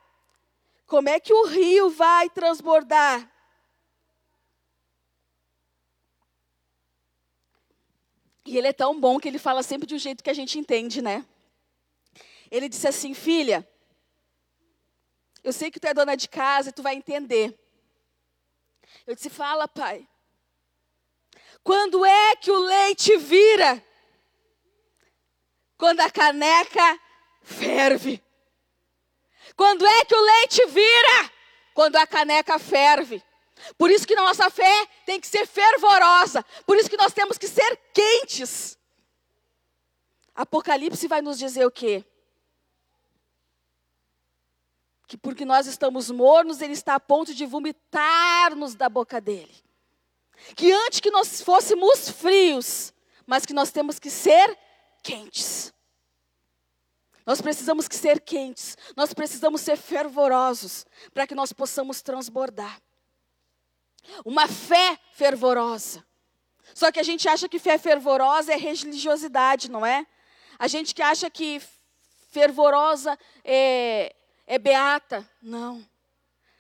[0.87, 3.29] como é que o rio vai transbordar
[8.45, 10.59] E ele é tão bom que ele fala sempre de um jeito que a gente
[10.59, 11.25] entende, né?
[12.51, 13.67] Ele disse assim: Filha,
[15.43, 17.57] eu sei que tu é dona de casa e tu vai entender.
[19.07, 20.07] Eu disse: Fala, pai.
[21.63, 23.83] Quando é que o leite vira?
[25.77, 26.99] Quando a caneca
[27.41, 28.23] ferve.
[29.55, 31.31] Quando é que o leite vira?
[31.73, 33.23] Quando a caneca ferve.
[33.77, 36.43] Por isso que nossa fé tem que ser fervorosa.
[36.65, 38.77] Por isso que nós temos que ser quentes.
[40.33, 42.03] Apocalipse vai nos dizer o quê?
[45.07, 49.55] Que porque nós estamos mornos, ele está a ponto de vomitar-nos da boca dele.
[50.55, 52.93] Que antes que nós fôssemos frios,
[53.25, 54.57] mas que nós temos que ser
[55.01, 55.73] quentes.
[57.25, 62.79] Nós precisamos que ser quentes, nós precisamos ser fervorosos para que nós possamos transbordar.
[64.23, 66.05] Uma fé fervorosa.
[66.73, 70.05] Só que a gente acha que fé fervorosa é religiosidade, não é?
[70.59, 71.61] A gente que acha que
[72.29, 75.27] fervorosa é, é beata.
[75.41, 75.85] Não.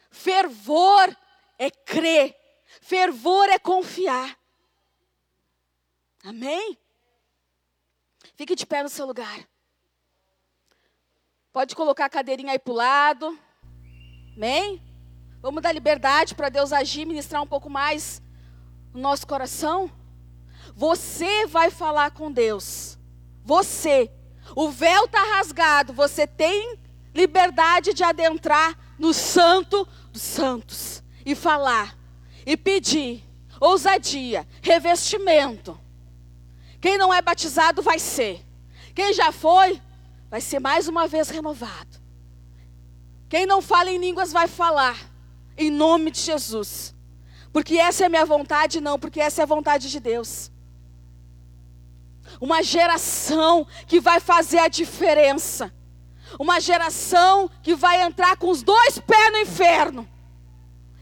[0.09, 1.15] Fervor
[1.59, 2.35] é crer.
[2.81, 4.37] Fervor é confiar.
[6.23, 6.77] Amém?
[8.35, 9.47] Fique de pé no seu lugar.
[11.51, 13.39] Pode colocar a cadeirinha aí para o lado.
[14.35, 14.84] Amém?
[15.45, 18.19] Vamos dar liberdade para Deus agir, ministrar um pouco mais
[18.91, 19.91] no nosso coração.
[20.75, 22.97] Você vai falar com Deus.
[23.43, 24.09] Você.
[24.55, 25.93] O véu está rasgado.
[25.93, 26.79] Você tem
[27.13, 31.95] liberdade de adentrar no Santo dos Santos e falar
[32.43, 33.23] e pedir
[33.61, 35.79] ousadia, revestimento.
[36.81, 38.43] Quem não é batizado vai ser.
[38.95, 39.79] Quem já foi,
[40.27, 42.01] vai ser mais uma vez renovado.
[43.29, 45.13] Quem não fala em línguas vai falar.
[45.57, 46.93] Em nome de Jesus.
[47.51, 50.51] Porque essa é a minha vontade, não, porque essa é a vontade de Deus.
[52.41, 55.73] Uma geração que vai fazer a diferença.
[56.39, 60.07] Uma geração que vai entrar com os dois pés no inferno.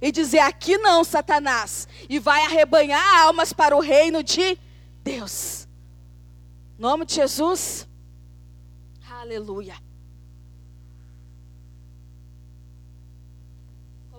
[0.02, 1.88] E dizer: aqui não, Satanás.
[2.08, 4.58] E vai arrebanhar almas para o reino de
[5.04, 5.68] Deus.
[6.78, 7.88] Em nome de Jesus.
[9.10, 9.83] Aleluia.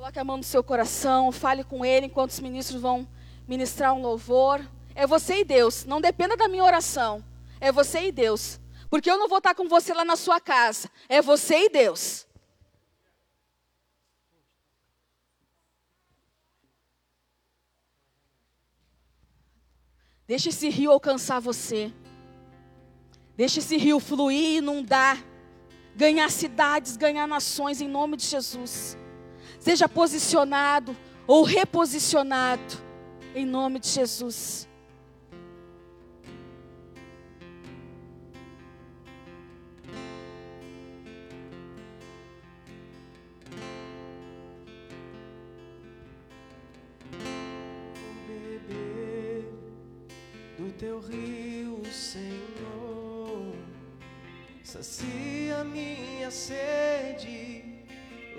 [0.05, 3.09] Coloque a mão no seu coração, fale com ele enquanto os ministros vão
[3.49, 4.61] ministrar um louvor.
[4.95, 5.87] É você e Deus.
[5.87, 7.25] Não dependa da minha oração.
[7.59, 8.61] É você e Deus.
[8.91, 10.91] Porque eu não vou estar com você lá na sua casa.
[11.09, 12.27] É você e Deus.
[20.27, 21.91] Deixa esse rio alcançar você.
[23.35, 25.17] Deixa esse rio fluir inundar.
[25.97, 28.99] Ganhar cidades, ganhar nações em nome de Jesus.
[29.65, 30.95] Seja posicionado
[31.27, 32.75] ou reposicionado
[33.35, 34.69] em nome de Jesus.
[50.79, 53.55] teu rio, Senhor,
[54.63, 57.74] sacia minha sede,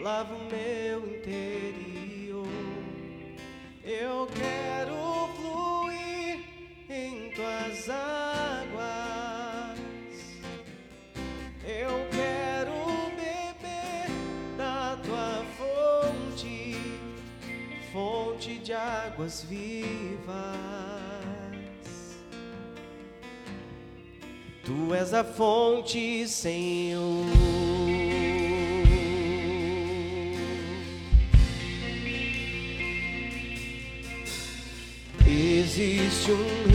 [0.01, 2.47] lava o meu interior.
[3.83, 6.43] Eu quero fluir
[6.89, 9.79] em tuas águas,
[11.63, 12.73] eu quero
[13.15, 14.09] beber
[14.57, 16.75] da tua fonte,
[17.93, 20.35] fonte de águas vivas.
[24.63, 27.44] Tu és a fonte, Senhor.
[35.77, 36.74] Existe um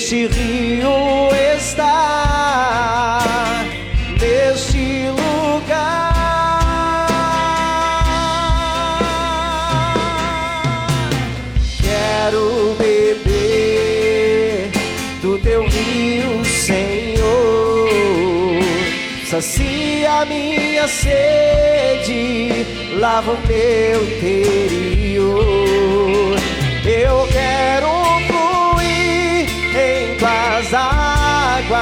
[0.00, 1.28] este rio
[1.58, 3.20] está
[4.18, 6.16] neste lugar.
[11.82, 14.70] Quero beber
[15.20, 17.90] do teu rio, Senhor,
[19.28, 22.64] sacia minha sede
[22.98, 25.20] lava o meu interior.
[26.86, 28.00] Eu quero
[30.30, 31.80] tuas águas.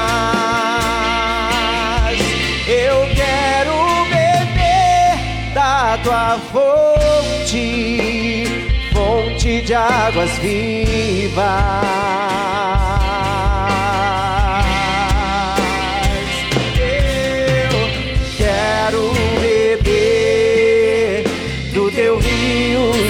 [2.66, 8.44] Eu quero beber da tua fonte,
[8.92, 12.08] fonte de águas vivas.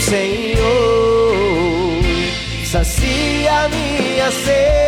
[0.01, 2.01] Senhor,
[2.65, 4.88] sacia minha sede,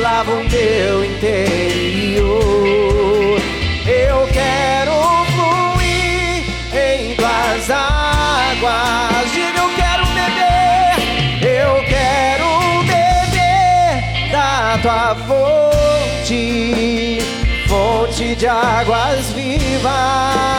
[0.00, 2.22] lava o meu interior.
[3.86, 4.92] Eu quero
[5.32, 10.96] fluir em tuas águas, diga eu quero beber,
[11.42, 12.46] eu quero
[12.86, 17.18] beber da tua fonte,
[17.68, 20.52] fonte de águas vivas.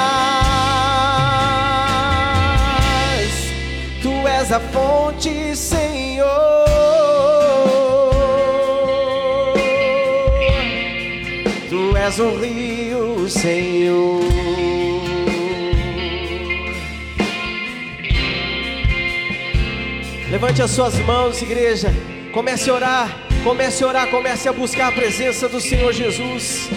[4.44, 5.83] és a fonte, Senhor.
[12.06, 14.20] És o rio, Senhor.
[20.30, 21.94] Levante as suas mãos, igreja.
[22.34, 26.70] Comece a orar, comece a orar, comece a buscar a presença do Senhor Jesus.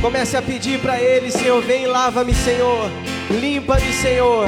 [0.00, 2.88] Comece a pedir para Ele, Senhor, vem lava-me, Senhor.
[3.30, 4.46] Limpa-me, Senhor.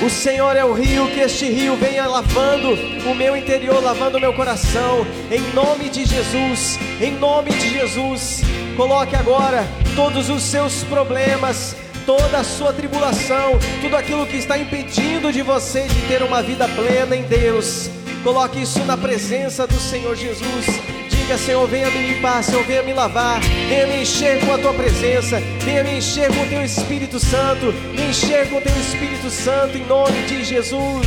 [0.00, 2.72] O Senhor é o rio, que este rio venha lavando
[3.04, 8.42] o meu interior, lavando o meu coração, em nome de Jesus, em nome de Jesus.
[8.80, 11.76] Coloque agora todos os seus problemas,
[12.06, 16.66] toda a sua tribulação, tudo aquilo que está impedindo de você de ter uma vida
[16.66, 17.90] plena em Deus.
[18.24, 20.64] Coloque isso na presença do Senhor Jesus
[21.10, 24.72] diga: Senhor, venha me limpar, Senhor, venha me lavar, venha me encher com a tua
[24.72, 29.28] presença, venha me encher com o teu Espírito Santo, me encher com o teu Espírito
[29.28, 31.06] Santo, em nome de Jesus.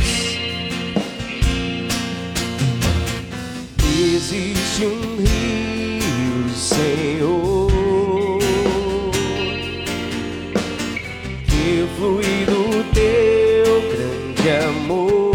[4.14, 7.43] Existe um rio, Senhor.
[11.94, 15.34] Que flui do teu grande amor.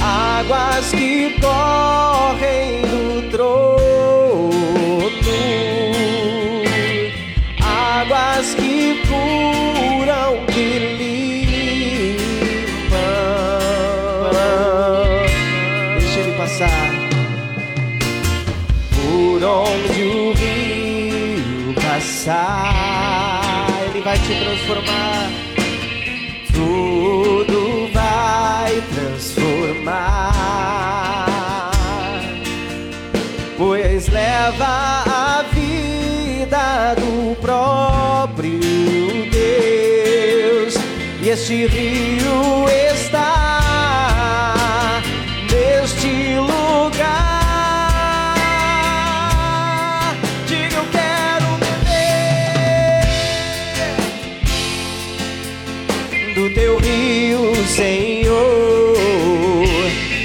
[0.00, 4.50] Águas que correm do trono.
[7.62, 12.36] Águas que curam, que limpam.
[15.98, 16.90] Deixa ele passar.
[18.94, 22.65] Por onde o rio passar,
[24.26, 25.30] te transformar.
[26.52, 30.10] Tudo vai transformar,
[33.56, 40.74] pois leva a vida do próprio Deus,
[41.22, 42.68] e este rio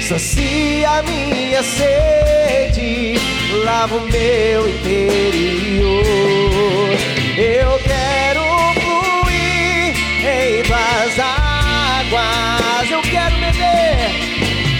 [0.08, 3.14] Sacia minha sede,
[3.64, 6.04] lava o meu interior.
[7.38, 8.42] Eu quero
[8.80, 9.94] fluir
[10.26, 12.90] em tuas águas.
[12.90, 14.10] Eu quero beber,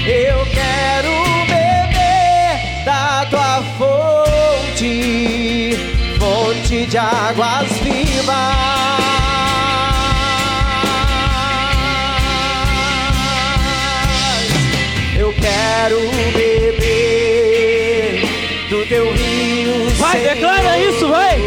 [0.07, 1.13] eu quero
[1.47, 5.77] beber da tua fonte,
[6.19, 8.82] fonte de águas vivas.
[20.53, 21.39] Vai, declara isso, vai.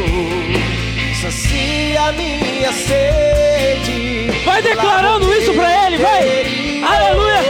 [1.22, 4.32] Sacia minha sede.
[4.44, 6.84] Vai declarando isso pra ele, vai.
[6.84, 7.42] Aleluia.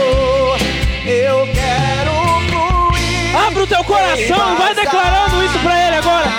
[1.06, 2.12] Eu quero
[2.50, 3.46] fluir.
[3.46, 6.30] Abre o teu coração e vai declarando isso pra ele agora.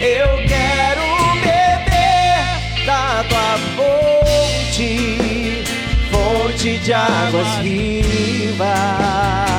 [0.00, 1.02] Eu quero
[1.40, 5.62] beber da tua fonte,
[6.10, 9.57] fonte de águas vivas.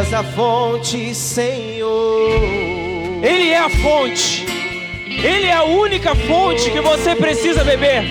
[0.00, 2.40] És a fonte, Senhor.
[3.22, 4.46] Ele é a fonte.
[5.06, 8.02] Ele é a única fonte que você precisa beber.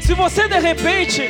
[0.00, 1.22] Se você de repente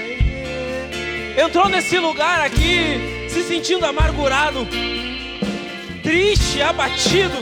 [1.37, 4.66] entrou nesse lugar aqui se sentindo amargurado,
[6.03, 7.37] triste, abatido,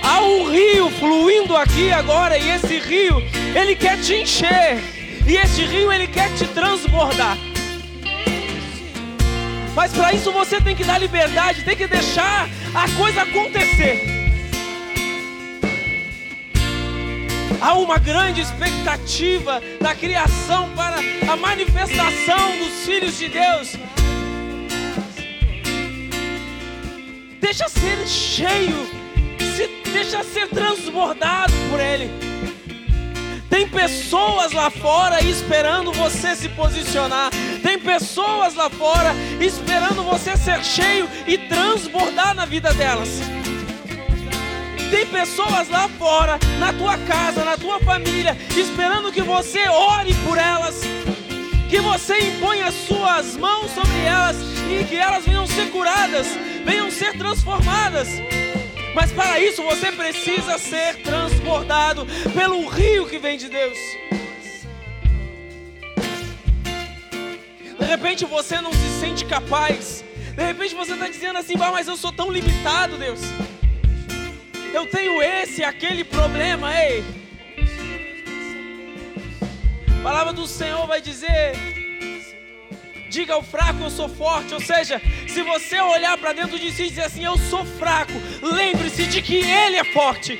[0.00, 3.20] há um rio fluindo aqui agora e esse rio,
[3.56, 4.78] ele quer te encher.
[5.26, 7.36] E esse rio ele quer te transbordar.
[9.78, 14.02] Mas para isso você tem que dar liberdade, tem que deixar a coisa acontecer.
[17.60, 20.96] Há uma grande expectativa da criação para
[21.32, 23.76] a manifestação dos filhos de Deus.
[27.40, 28.84] Deixa ser cheio,
[29.38, 32.10] se deixa ser transbordado por Ele.
[33.48, 37.30] Tem pessoas lá fora esperando você se posicionar.
[37.68, 43.10] Tem pessoas lá fora esperando você ser cheio e transbordar na vida delas.
[44.90, 50.38] Tem pessoas lá fora, na tua casa, na tua família, esperando que você ore por
[50.38, 50.80] elas,
[51.68, 54.38] que você imponha as suas mãos sobre elas
[54.70, 56.26] e que elas venham ser curadas,
[56.64, 58.08] venham ser transformadas.
[58.94, 63.76] Mas para isso você precisa ser transbordado pelo rio que vem de Deus.
[67.88, 70.04] Repente você não se sente capaz.
[70.36, 73.20] De repente você está dizendo assim, mas eu sou tão limitado, Deus.
[74.72, 77.02] Eu tenho esse, aquele problema, ei.
[79.98, 81.56] A palavra do Senhor vai dizer:
[83.10, 84.52] diga ao fraco, eu sou forte.
[84.52, 88.12] Ou seja, se você olhar para dentro de si e dizer assim, eu sou fraco,
[88.42, 90.38] lembre-se de que Ele é forte.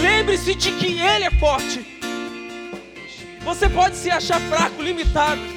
[0.00, 1.84] Lembre-se de que Ele é forte.
[3.42, 5.55] Você pode se achar fraco, limitado,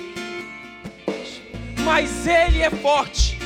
[1.90, 3.40] mas Ele é forte.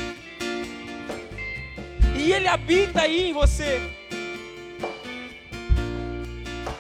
[2.14, 3.82] E Ele habita aí em você.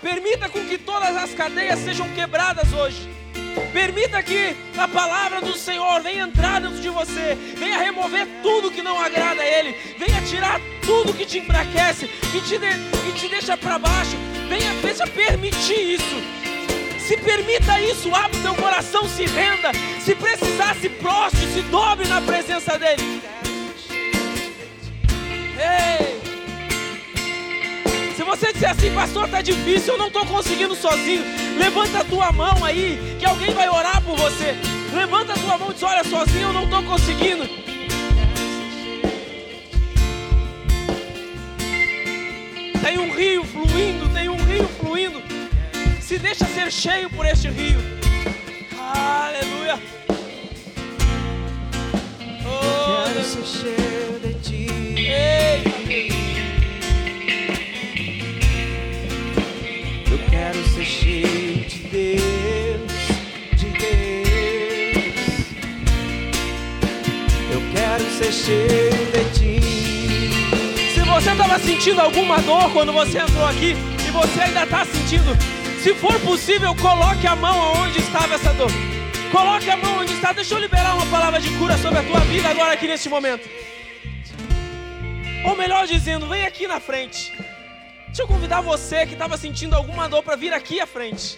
[0.01, 3.09] Permita com que todas as cadeias sejam quebradas hoje.
[3.71, 8.81] Permita que a palavra do Senhor venha entrar dentro de você, venha remover tudo que
[8.81, 12.71] não agrada a Ele, venha tirar tudo que te enfraquece, que te, de,
[13.05, 14.17] que te deixa para baixo,
[14.49, 16.43] venha, venha permitir isso.
[17.07, 22.07] Se permita isso, abra o teu coração, se renda, se precisar, se proste, se dobre
[22.07, 23.21] na presença dEle.
[25.57, 26.21] Ei!
[28.15, 31.23] Se você disser assim, pastor, tá difícil, eu não estou conseguindo sozinho,
[31.57, 34.55] levanta a tua mão aí, que alguém vai orar por você.
[34.93, 37.49] Levanta a tua mão e diz: Olha, sozinho eu não estou conseguindo.
[42.81, 44.32] Tem um rio fluindo, tem um.
[46.13, 47.79] Se deixa ser cheio por este rio.
[48.77, 49.79] Aleluia.
[52.45, 54.67] Oh, Quero ser cheio de ti.
[55.09, 55.63] Ei,
[60.11, 62.91] Eu quero ser cheio de Deus,
[63.57, 65.15] de Deus.
[67.51, 70.93] Eu quero ser cheio de ti.
[70.93, 73.75] Se você estava sentindo alguma dor quando você entrou aqui
[74.07, 78.71] e você ainda está sentindo, se for possível, coloque a mão aonde estava essa dor.
[79.29, 80.31] Coloque a mão onde está.
[80.31, 83.49] Deixa eu liberar uma palavra de cura sobre a tua vida agora aqui neste momento.
[85.45, 87.35] Ou melhor dizendo, vem aqui na frente.
[88.05, 91.37] Deixa eu convidar você que estava sentindo alguma dor para vir aqui à frente.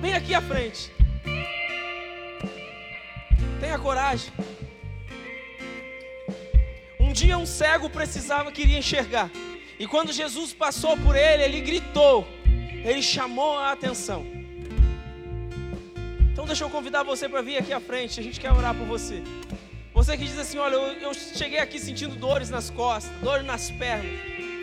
[0.00, 0.90] Vem aqui à frente.
[3.60, 4.32] Tenha coragem.
[6.98, 9.28] Um dia um cego precisava, queria enxergar.
[9.78, 12.26] E quando Jesus passou por ele, ele gritou.
[12.86, 14.24] Ele chamou a atenção.
[16.32, 18.20] Então deixa eu convidar você para vir aqui à frente.
[18.20, 19.24] A gente quer orar por você.
[19.92, 23.72] Você que diz assim: Olha, eu, eu cheguei aqui sentindo dores nas costas, dores nas
[23.72, 24.06] pernas.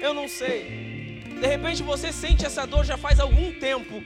[0.01, 1.21] Eu não sei.
[1.41, 4.01] De repente você sente essa dor já faz algum tempo.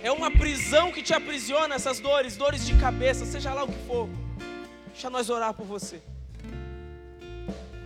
[0.00, 3.86] É uma prisão que te aprisiona essas dores, dores de cabeça, seja lá o que
[3.88, 4.08] for.
[4.92, 6.00] Deixa nós orar por você.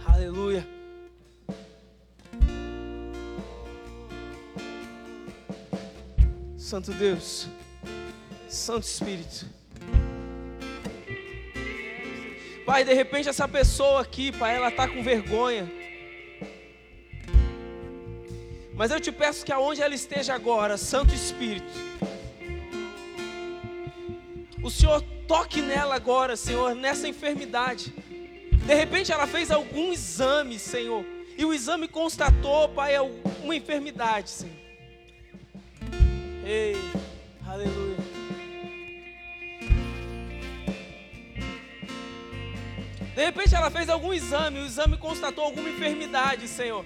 [0.06, 0.81] Aleluia.
[6.72, 7.48] Santo Deus,
[8.48, 9.44] Santo Espírito.
[12.64, 15.70] Pai, de repente essa pessoa aqui, Pai, ela está com vergonha.
[18.72, 21.70] Mas eu te peço que aonde ela esteja agora, Santo Espírito,
[24.62, 27.92] o Senhor toque nela agora, Senhor, nessa enfermidade.
[28.66, 31.04] De repente ela fez algum exame, Senhor,
[31.36, 32.94] e o exame constatou, Pai,
[33.42, 34.61] uma enfermidade, Senhor.
[36.54, 36.76] Ei,
[37.48, 37.96] aleluia.
[43.14, 46.84] De repente ela fez algum exame, o exame constatou alguma enfermidade, Senhor.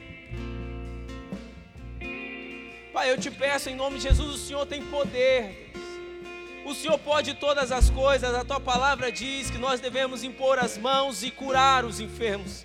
[2.93, 5.73] Pai, eu te peço em nome de Jesus, o Senhor tem poder.
[6.65, 10.79] O Senhor pode todas as coisas, a tua palavra diz que nós devemos impor as
[10.79, 12.65] mãos e curar os enfermos.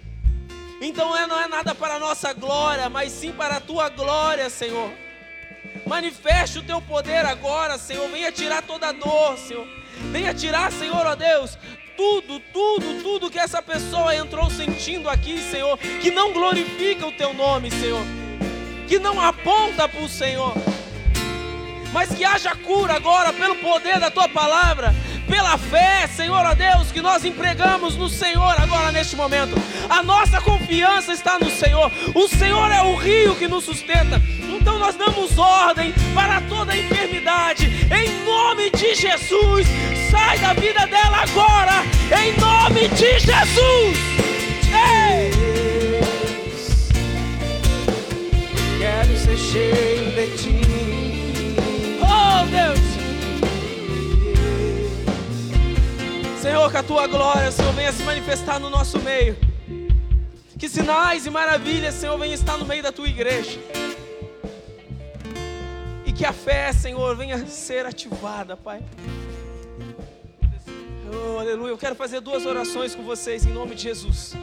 [0.79, 4.51] Então é, não é nada para a nossa glória, mas sim para a tua glória,
[4.51, 4.91] Senhor.
[5.85, 8.09] Manifeste o teu poder agora, Senhor.
[8.09, 9.67] Venha tirar toda a dor, Senhor.
[10.11, 11.57] Venha tirar, Senhor, ó Deus,
[11.95, 17.33] tudo, tudo, tudo que essa pessoa entrou sentindo aqui, Senhor, que não glorifica o teu
[17.33, 18.03] nome, Senhor,
[18.87, 20.53] que não aponta para o Senhor,
[21.93, 24.93] mas que haja cura agora pelo poder da tua palavra,
[25.29, 29.55] pela fé, Senhor, ó Deus, que nós empregamos no Senhor agora neste momento.
[29.89, 31.91] A nossa confiança está no Senhor.
[32.15, 34.21] O Senhor é o rio que nos sustenta.
[34.61, 39.67] Então nós damos ordem para toda enfermidade, em nome de Jesus.
[40.11, 41.83] Sai da vida dela agora,
[42.23, 43.97] em nome de Jesus.
[44.69, 45.31] Ei!
[48.77, 50.61] Quero ser cheio de ti.
[52.01, 52.79] Oh Deus!
[56.39, 59.35] Senhor, que a tua glória, Senhor, venha se manifestar no nosso meio.
[60.59, 63.59] Que sinais e maravilhas, Senhor, venha estar no meio da tua igreja.
[66.21, 68.79] Que a fé, Senhor, venha ser ativada, Pai.
[71.11, 71.71] Oh, aleluia.
[71.71, 74.33] Eu quero fazer duas orações com vocês em nome de Jesus.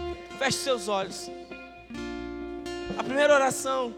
[0.40, 1.30] Feche seus olhos.
[2.98, 3.94] A primeira oração,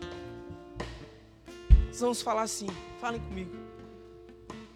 [1.87, 2.67] nós vamos falar assim.
[3.01, 3.57] Falem comigo.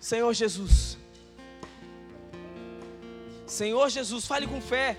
[0.01, 0.97] Senhor Jesus.
[3.47, 4.99] Senhor Jesus, fale com fé.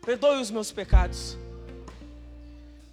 [0.00, 1.36] Perdoe os meus pecados.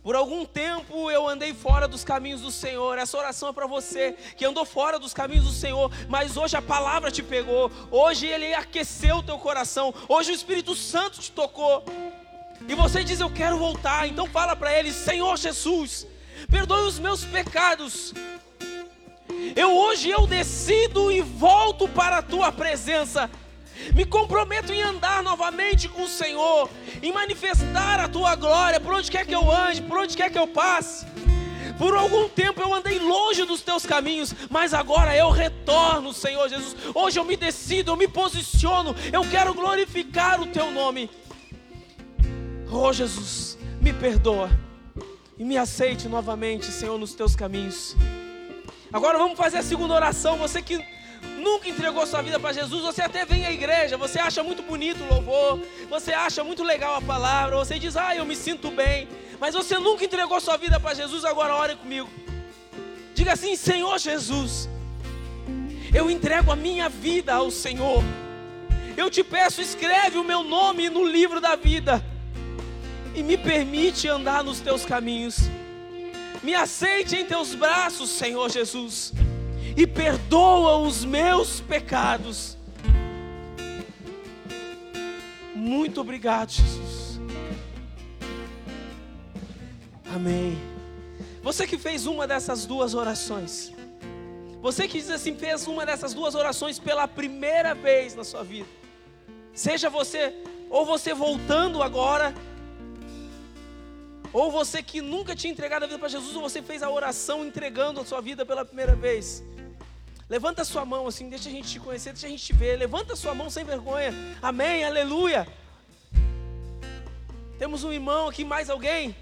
[0.03, 2.97] Por algum tempo eu andei fora dos caminhos do Senhor.
[2.97, 6.61] Essa oração é para você que andou fora dos caminhos do Senhor, mas hoje a
[6.61, 7.71] palavra te pegou.
[7.91, 9.93] Hoje ele aqueceu o teu coração.
[10.09, 11.85] Hoje o Espírito Santo te tocou.
[12.67, 14.07] E você diz: Eu quero voltar.
[14.07, 16.07] Então fala para ele: Senhor Jesus,
[16.49, 18.11] perdoe os meus pecados.
[19.55, 23.29] Eu hoje eu decido e volto para a tua presença.
[23.95, 26.69] Me comprometo em andar novamente com o Senhor,
[27.01, 30.37] em manifestar a tua glória por onde quer que eu ande, por onde quer que
[30.37, 31.05] eu passe.
[31.77, 36.75] Por algum tempo eu andei longe dos teus caminhos, mas agora eu retorno, Senhor Jesus.
[36.93, 41.09] Hoje eu me decido, eu me posiciono, eu quero glorificar o teu nome.
[42.71, 44.49] Oh Jesus, me perdoa
[45.37, 47.95] e me aceite novamente, Senhor, nos teus caminhos.
[48.93, 50.37] Agora vamos fazer a segunda oração.
[50.37, 50.79] Você que
[51.37, 55.03] nunca entregou sua vida para Jesus, você até vem à igreja, você acha muito bonito
[55.03, 55.59] o louvor,
[55.89, 59.07] você acha muito legal a palavra, você diz, ah, eu me sinto bem,
[59.39, 62.09] mas você nunca entregou sua vida para Jesus, agora ore comigo.
[63.13, 64.69] Diga assim: Senhor Jesus,
[65.93, 68.03] eu entrego a minha vida ao Senhor.
[68.97, 72.03] Eu te peço, escreve o meu nome no livro da vida
[73.13, 75.37] e me permite andar nos teus caminhos.
[76.41, 79.13] Me aceite em teus braços, Senhor Jesus,
[79.75, 82.57] e perdoa os meus pecados.
[85.55, 87.19] Muito obrigado, Jesus.
[90.13, 90.57] Amém.
[91.41, 93.73] Você que fez uma dessas duas orações,
[94.61, 98.67] você que diz assim, fez uma dessas duas orações pela primeira vez na sua vida,
[99.53, 100.33] seja você,
[100.69, 102.33] ou você voltando agora,
[104.33, 107.45] ou você que nunca tinha entregado a vida para Jesus, ou você fez a oração
[107.45, 109.43] entregando a sua vida pela primeira vez.
[110.31, 112.77] Levanta sua mão assim, deixa a gente te conhecer, deixa a gente te ver.
[112.77, 114.13] Levanta sua mão sem vergonha.
[114.41, 115.45] Amém, aleluia.
[117.59, 119.13] Temos um irmão aqui, mais alguém?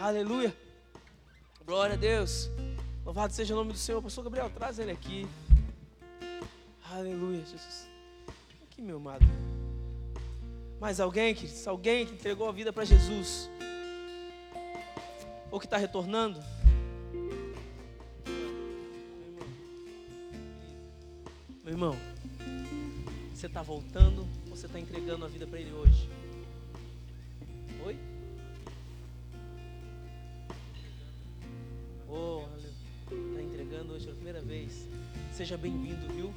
[0.00, 0.52] Aleluia.
[1.64, 2.50] Glória a Deus.
[3.04, 4.02] Louvado seja o nome do Senhor.
[4.02, 5.28] Pastor Gabriel, traz ele aqui.
[6.90, 7.86] Aleluia, Jesus.
[8.64, 9.24] Aqui, meu amado.
[10.80, 11.68] Mais alguém, queridos?
[11.68, 13.48] Alguém que entregou a vida para Jesus?
[15.52, 16.42] Ou que está retornando?
[21.64, 21.96] Meu irmão,
[23.32, 26.08] você está voltando ou você está entregando a vida para Ele hoje?
[27.86, 27.96] Oi?
[32.08, 34.88] Oh, está entregando hoje pela primeira vez.
[35.32, 36.34] Seja bem-vindo, viu?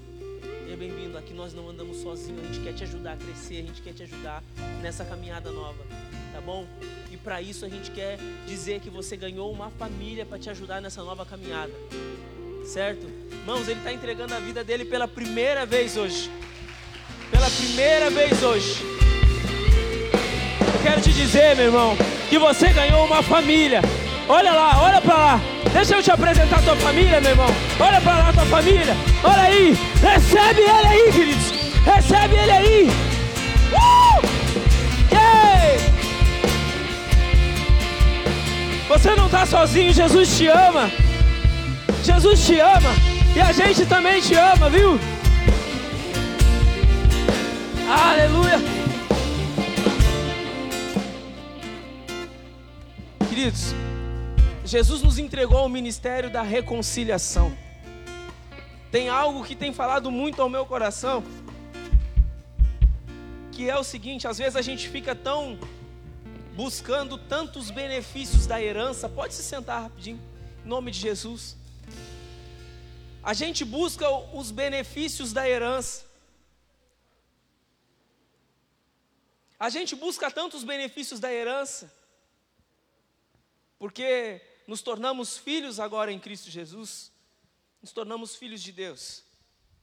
[0.64, 1.18] Seja bem-vindo.
[1.18, 2.44] Aqui nós não andamos sozinhos.
[2.44, 3.64] A gente quer te ajudar a crescer.
[3.64, 4.44] A gente quer te ajudar
[4.84, 5.84] nessa caminhada nova.
[6.34, 6.68] Tá bom?
[7.12, 10.80] E para isso a gente quer dizer que você ganhou uma família para te ajudar
[10.82, 11.74] nessa nova caminhada.
[12.66, 13.06] Certo?
[13.32, 16.32] Irmãos, ele está entregando a vida dele pela primeira vez hoje.
[17.30, 18.84] Pela primeira vez hoje.
[20.74, 21.96] Eu quero te dizer, meu irmão,
[22.28, 23.82] que você ganhou uma família.
[24.28, 25.42] Olha lá, olha para lá.
[25.72, 27.50] Deixa eu te apresentar a tua família, meu irmão.
[27.80, 28.96] Olha para lá a tua família.
[29.24, 29.78] Olha aí.
[30.02, 31.52] Recebe ele aí, queridos.
[31.86, 32.90] Recebe ele aí.
[33.72, 34.22] Uh!
[35.12, 35.78] Yeah!
[38.88, 41.05] Você não está sozinho, Jesus te ama.
[42.06, 42.90] Jesus te ama.
[43.36, 45.00] E a gente também te ama, viu?
[47.90, 48.60] Aleluia.
[53.28, 53.74] Queridos,
[54.64, 57.58] Jesus nos entregou o ministério da reconciliação.
[58.92, 61.24] Tem algo que tem falado muito ao meu coração,
[63.52, 65.58] que é o seguinte: às vezes a gente fica tão
[66.56, 69.10] buscando tantos benefícios da herança.
[69.10, 70.20] Pode se sentar rapidinho,
[70.64, 71.65] em nome de Jesus.
[73.26, 76.06] A gente busca os benefícios da herança.
[79.58, 81.92] A gente busca tantos benefícios da herança,
[83.80, 87.12] porque nos tornamos filhos agora em Cristo Jesus,
[87.82, 89.24] nos tornamos filhos de Deus.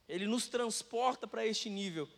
[0.08, 2.08] Ele nos transporta para este nível.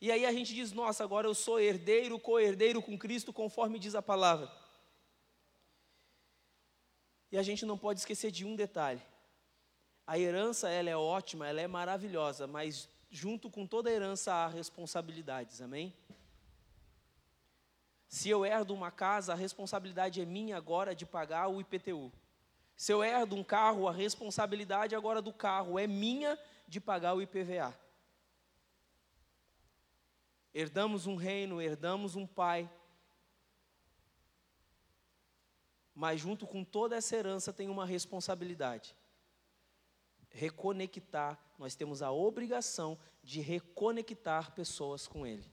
[0.00, 3.94] E aí a gente diz: Nossa, agora eu sou herdeiro, co-herdeiro com Cristo, conforme diz
[3.94, 4.50] a palavra.
[7.30, 9.02] E a gente não pode esquecer de um detalhe.
[10.10, 14.48] A herança, ela é ótima, ela é maravilhosa, mas junto com toda a herança há
[14.48, 15.94] responsabilidades, amém?
[18.08, 22.12] Se eu herdo uma casa, a responsabilidade é minha agora de pagar o IPTU.
[22.76, 26.36] Se eu herdo um carro, a responsabilidade agora do carro é minha
[26.66, 27.72] de pagar o IPVA.
[30.52, 32.68] Herdamos um reino, herdamos um pai.
[35.94, 38.96] Mas junto com toda essa herança tem uma responsabilidade.
[40.30, 45.44] Reconectar, nós temos a obrigação de reconectar pessoas com Ele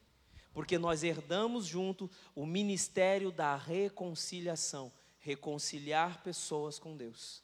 [0.54, 7.44] porque nós herdamos junto o ministério da reconciliação reconciliar pessoas com Deus.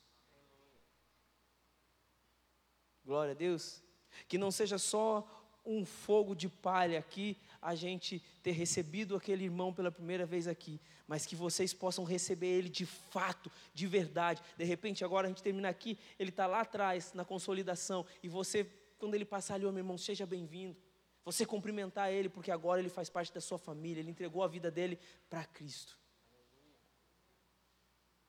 [3.05, 3.83] Glória a Deus.
[4.27, 5.27] Que não seja só
[5.65, 10.79] um fogo de palha aqui, a gente ter recebido aquele irmão pela primeira vez aqui,
[11.07, 14.41] mas que vocês possam receber ele de fato, de verdade.
[14.57, 18.65] De repente, agora a gente termina aqui, ele está lá atrás, na consolidação, e você,
[18.99, 20.75] quando ele passar ali, oh, meu irmão, seja bem-vindo.
[21.23, 24.69] Você cumprimentar ele, porque agora ele faz parte da sua família, ele entregou a vida
[24.69, 24.99] dele
[25.29, 25.97] para Cristo.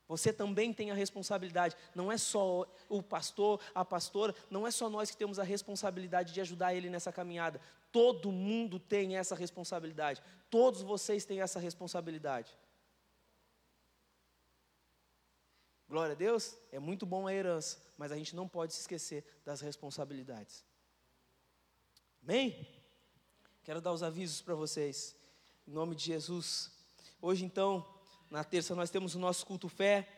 [0.07, 4.91] Você também tem a responsabilidade, não é só o pastor, a pastora, não é só
[4.91, 7.61] nós que temos a responsabilidade de ajudar ele nessa caminhada.
[7.91, 10.23] Todo mundo tem essa responsabilidade.
[10.51, 12.55] Todos vocês têm essa responsabilidade.
[15.89, 19.25] Glória a Deus, é muito bom a herança, mas a gente não pode se esquecer
[19.45, 20.65] das responsabilidades.
[22.23, 22.67] Amém?
[23.63, 25.17] Quero dar os avisos para vocês,
[25.67, 26.71] em nome de Jesus.
[27.23, 27.94] Hoje, então,
[28.31, 30.09] na terça, nós temos o nosso culto fé,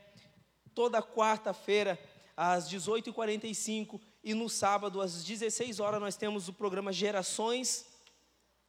[0.74, 1.98] toda quarta-feira,
[2.36, 7.86] às 18h45, e no sábado, às 16 horas, nós temos o programa Gerações,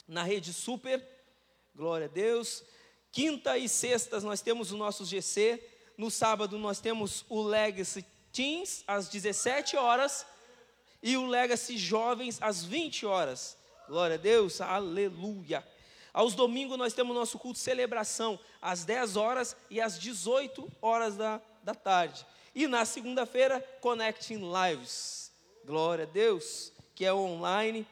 [0.08, 1.06] na rede Super,
[1.76, 2.64] glória a Deus.
[3.12, 5.62] Quinta e sextas, nós temos o nosso GC,
[5.98, 10.26] no sábado, nós temos o Legacy Teens, às 17 horas,
[11.02, 13.58] e o Legacy Jovens, às 20 horas.
[13.88, 15.66] Glória a Deus, aleluia.
[16.18, 21.16] Aos domingos nós temos nosso culto de celebração, às 10 horas e às 18 horas
[21.16, 22.26] da, da tarde.
[22.56, 25.32] E na segunda-feira, Connecting Lives.
[25.64, 27.86] Glória a Deus, que é online.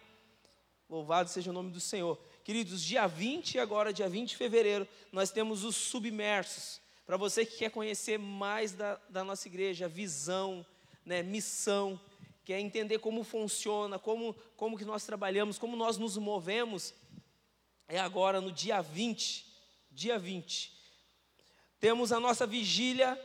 [0.89, 2.19] Louvado seja o nome do Senhor.
[2.43, 6.81] Queridos, dia 20 agora, dia 20 de fevereiro, nós temos os submersos.
[7.05, 10.65] Para você que quer conhecer mais da, da nossa igreja, visão,
[11.05, 12.01] né, missão,
[12.43, 16.91] quer entender como funciona, como, como que nós trabalhamos, como nós nos movemos,
[17.87, 19.45] é agora no dia 20,
[19.91, 20.73] dia 20.
[21.79, 23.19] Temos a nossa vigília,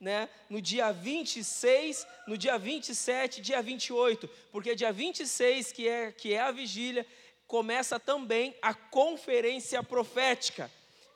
[0.00, 6.32] né, no dia 26, no dia 27, dia 28, porque dia 26, que é, que
[6.32, 7.06] é a vigília,
[7.46, 10.70] começa também a conferência profética.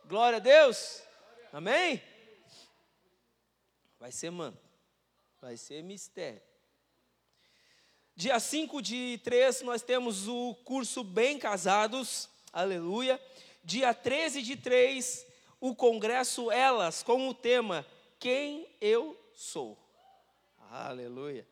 [0.04, 1.02] Glória a Deus.
[1.52, 2.02] Amém?
[3.98, 4.58] Vai ser, mano.
[5.40, 6.42] Vai ser mistério.
[8.16, 13.20] Dia 5 de 3, nós temos o curso Bem Casados, aleluia.
[13.64, 15.26] Dia 13 de 3,
[15.60, 17.84] o congresso Elas, com o tema
[18.18, 19.76] Quem Eu Sou,
[20.70, 21.46] aleluia.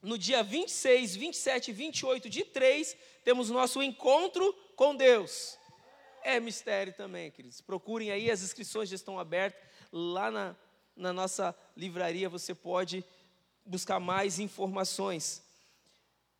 [0.00, 5.58] No dia 26, 27 e 28 de 3, temos nosso encontro com Deus.
[6.24, 7.60] É mistério também, queridos.
[7.60, 9.60] Procurem aí, as inscrições já estão abertas.
[9.92, 10.56] Lá na,
[10.96, 13.04] na nossa livraria você pode
[13.66, 15.42] buscar mais informações.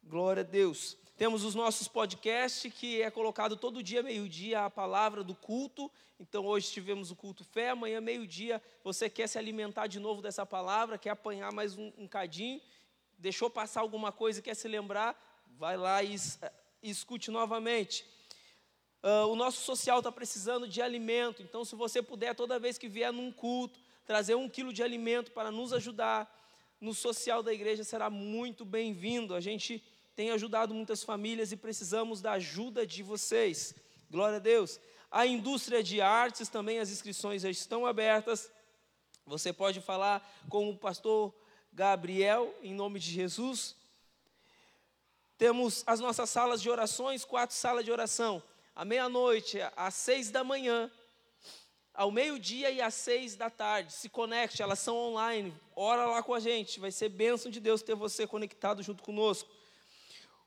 [0.02, 0.96] Glória a Deus.
[1.16, 5.90] Temos os nossos podcasts, que é colocado todo dia, meio-dia, a palavra do culto.
[6.18, 10.46] Então, hoje tivemos o culto fé, amanhã, meio-dia, você quer se alimentar de novo dessa
[10.46, 12.60] palavra, quer apanhar mais um, um cadinho,
[13.18, 15.20] deixou passar alguma coisa e quer se lembrar,
[15.58, 16.16] vai lá e,
[16.82, 18.06] e escute novamente.
[19.02, 22.88] Uh, o nosso social está precisando de alimento, então, se você puder, toda vez que
[22.88, 26.40] vier num culto, trazer um quilo de alimento para nos ajudar,
[26.80, 29.34] no social da igreja será muito bem-vindo.
[29.34, 29.82] A gente
[30.14, 33.74] tem ajudado muitas famílias e precisamos da ajuda de vocês.
[34.10, 34.78] Glória a Deus.
[35.10, 38.50] A indústria de artes também, as inscrições já estão abertas.
[39.26, 41.34] Você pode falar com o pastor
[41.72, 43.76] Gabriel, em nome de Jesus.
[45.38, 48.42] Temos as nossas salas de orações, quatro salas de oração.
[48.74, 50.90] À meia-noite, às seis da manhã,
[51.94, 53.92] ao meio-dia e às seis da tarde.
[53.92, 55.54] Se conecte, elas são online.
[55.74, 56.80] Ora lá com a gente.
[56.80, 59.48] Vai ser bênção de Deus ter você conectado junto conosco.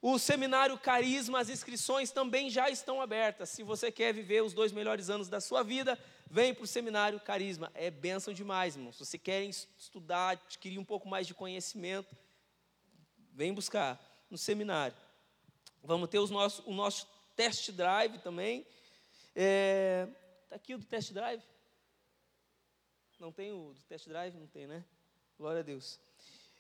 [0.02, 3.50] O seminário Carisma, as inscrições também já estão abertas.
[3.50, 5.98] Se você quer viver os dois melhores anos da sua vida,
[6.30, 7.72] vem para o seminário Carisma.
[7.74, 8.98] É bênção demais, irmãos.
[8.98, 12.16] Se você quer estudar, adquirir um pouco mais de conhecimento,
[13.34, 14.96] vem buscar no seminário.
[15.84, 18.66] Vamos ter o nosso test drive também.
[19.36, 20.08] É,
[20.56, 21.44] Está aqui o do test drive?
[23.20, 24.38] Não tem o do test drive?
[24.38, 24.86] Não tem, né?
[25.38, 26.00] Glória a Deus.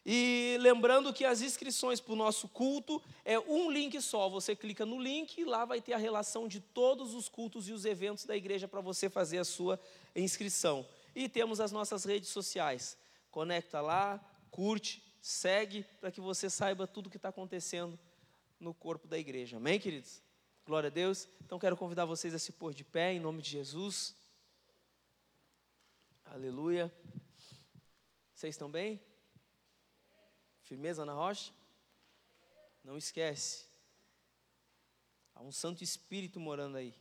[0.06, 4.30] E lembrando que as inscrições para o nosso culto é um link só.
[4.30, 7.74] Você clica no link e lá vai ter a relação de todos os cultos e
[7.74, 9.80] os eventos da igreja para você fazer a sua
[10.16, 10.88] inscrição.
[11.16, 12.95] E temos as nossas redes sociais.
[13.32, 17.97] Conecta lá, curte, segue, para que você saiba tudo o que está acontecendo
[18.60, 19.58] no corpo da igreja.
[19.58, 20.22] Amém, queridos?
[20.68, 21.28] Glória a Deus.
[21.43, 24.16] Então quero convidar vocês a se pôr de pé em nome de Jesus.
[26.26, 26.93] Aleluia.
[28.36, 29.01] Vocês estão bem?
[30.66, 31.51] Firmeza na rocha?
[32.84, 33.66] Não esquece.
[35.34, 36.93] Há um Santo Espírito morando aí.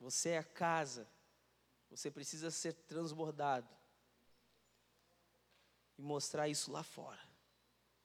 [0.00, 1.06] Você é a casa.
[1.90, 3.68] Você precisa ser transbordado.
[5.98, 7.20] E mostrar isso lá fora.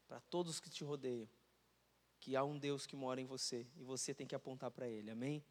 [0.07, 1.29] Para todos que te rodeiam
[2.19, 5.09] que há um Deus que mora em você e você tem que apontar para Ele,
[5.09, 5.43] amém?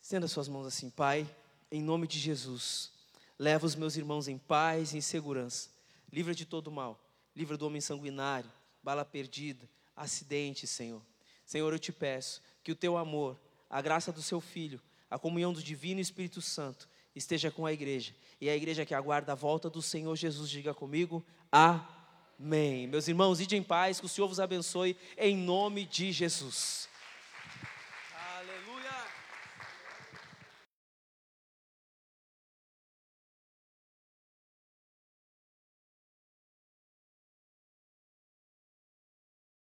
[0.00, 1.28] Estenda suas mãos assim, Pai,
[1.70, 2.90] em nome de Jesus,
[3.38, 5.68] leva os meus irmãos em paz e em segurança,
[6.12, 7.00] livra de todo mal,
[7.34, 8.50] livra do homem sanguinário,
[8.82, 11.02] bala perdida, acidente, Senhor.
[11.44, 13.38] Senhor, eu te peço que o teu amor,
[13.70, 14.80] a graça do seu Filho,
[15.10, 19.32] a comunhão do Divino Espírito Santo esteja com a igreja, e a igreja que aguarda
[19.32, 22.86] a volta do Senhor Jesus, diga comigo, Amém.
[22.86, 26.88] Meus irmãos, ide em paz, que o Senhor vos abençoe, em nome de Jesus.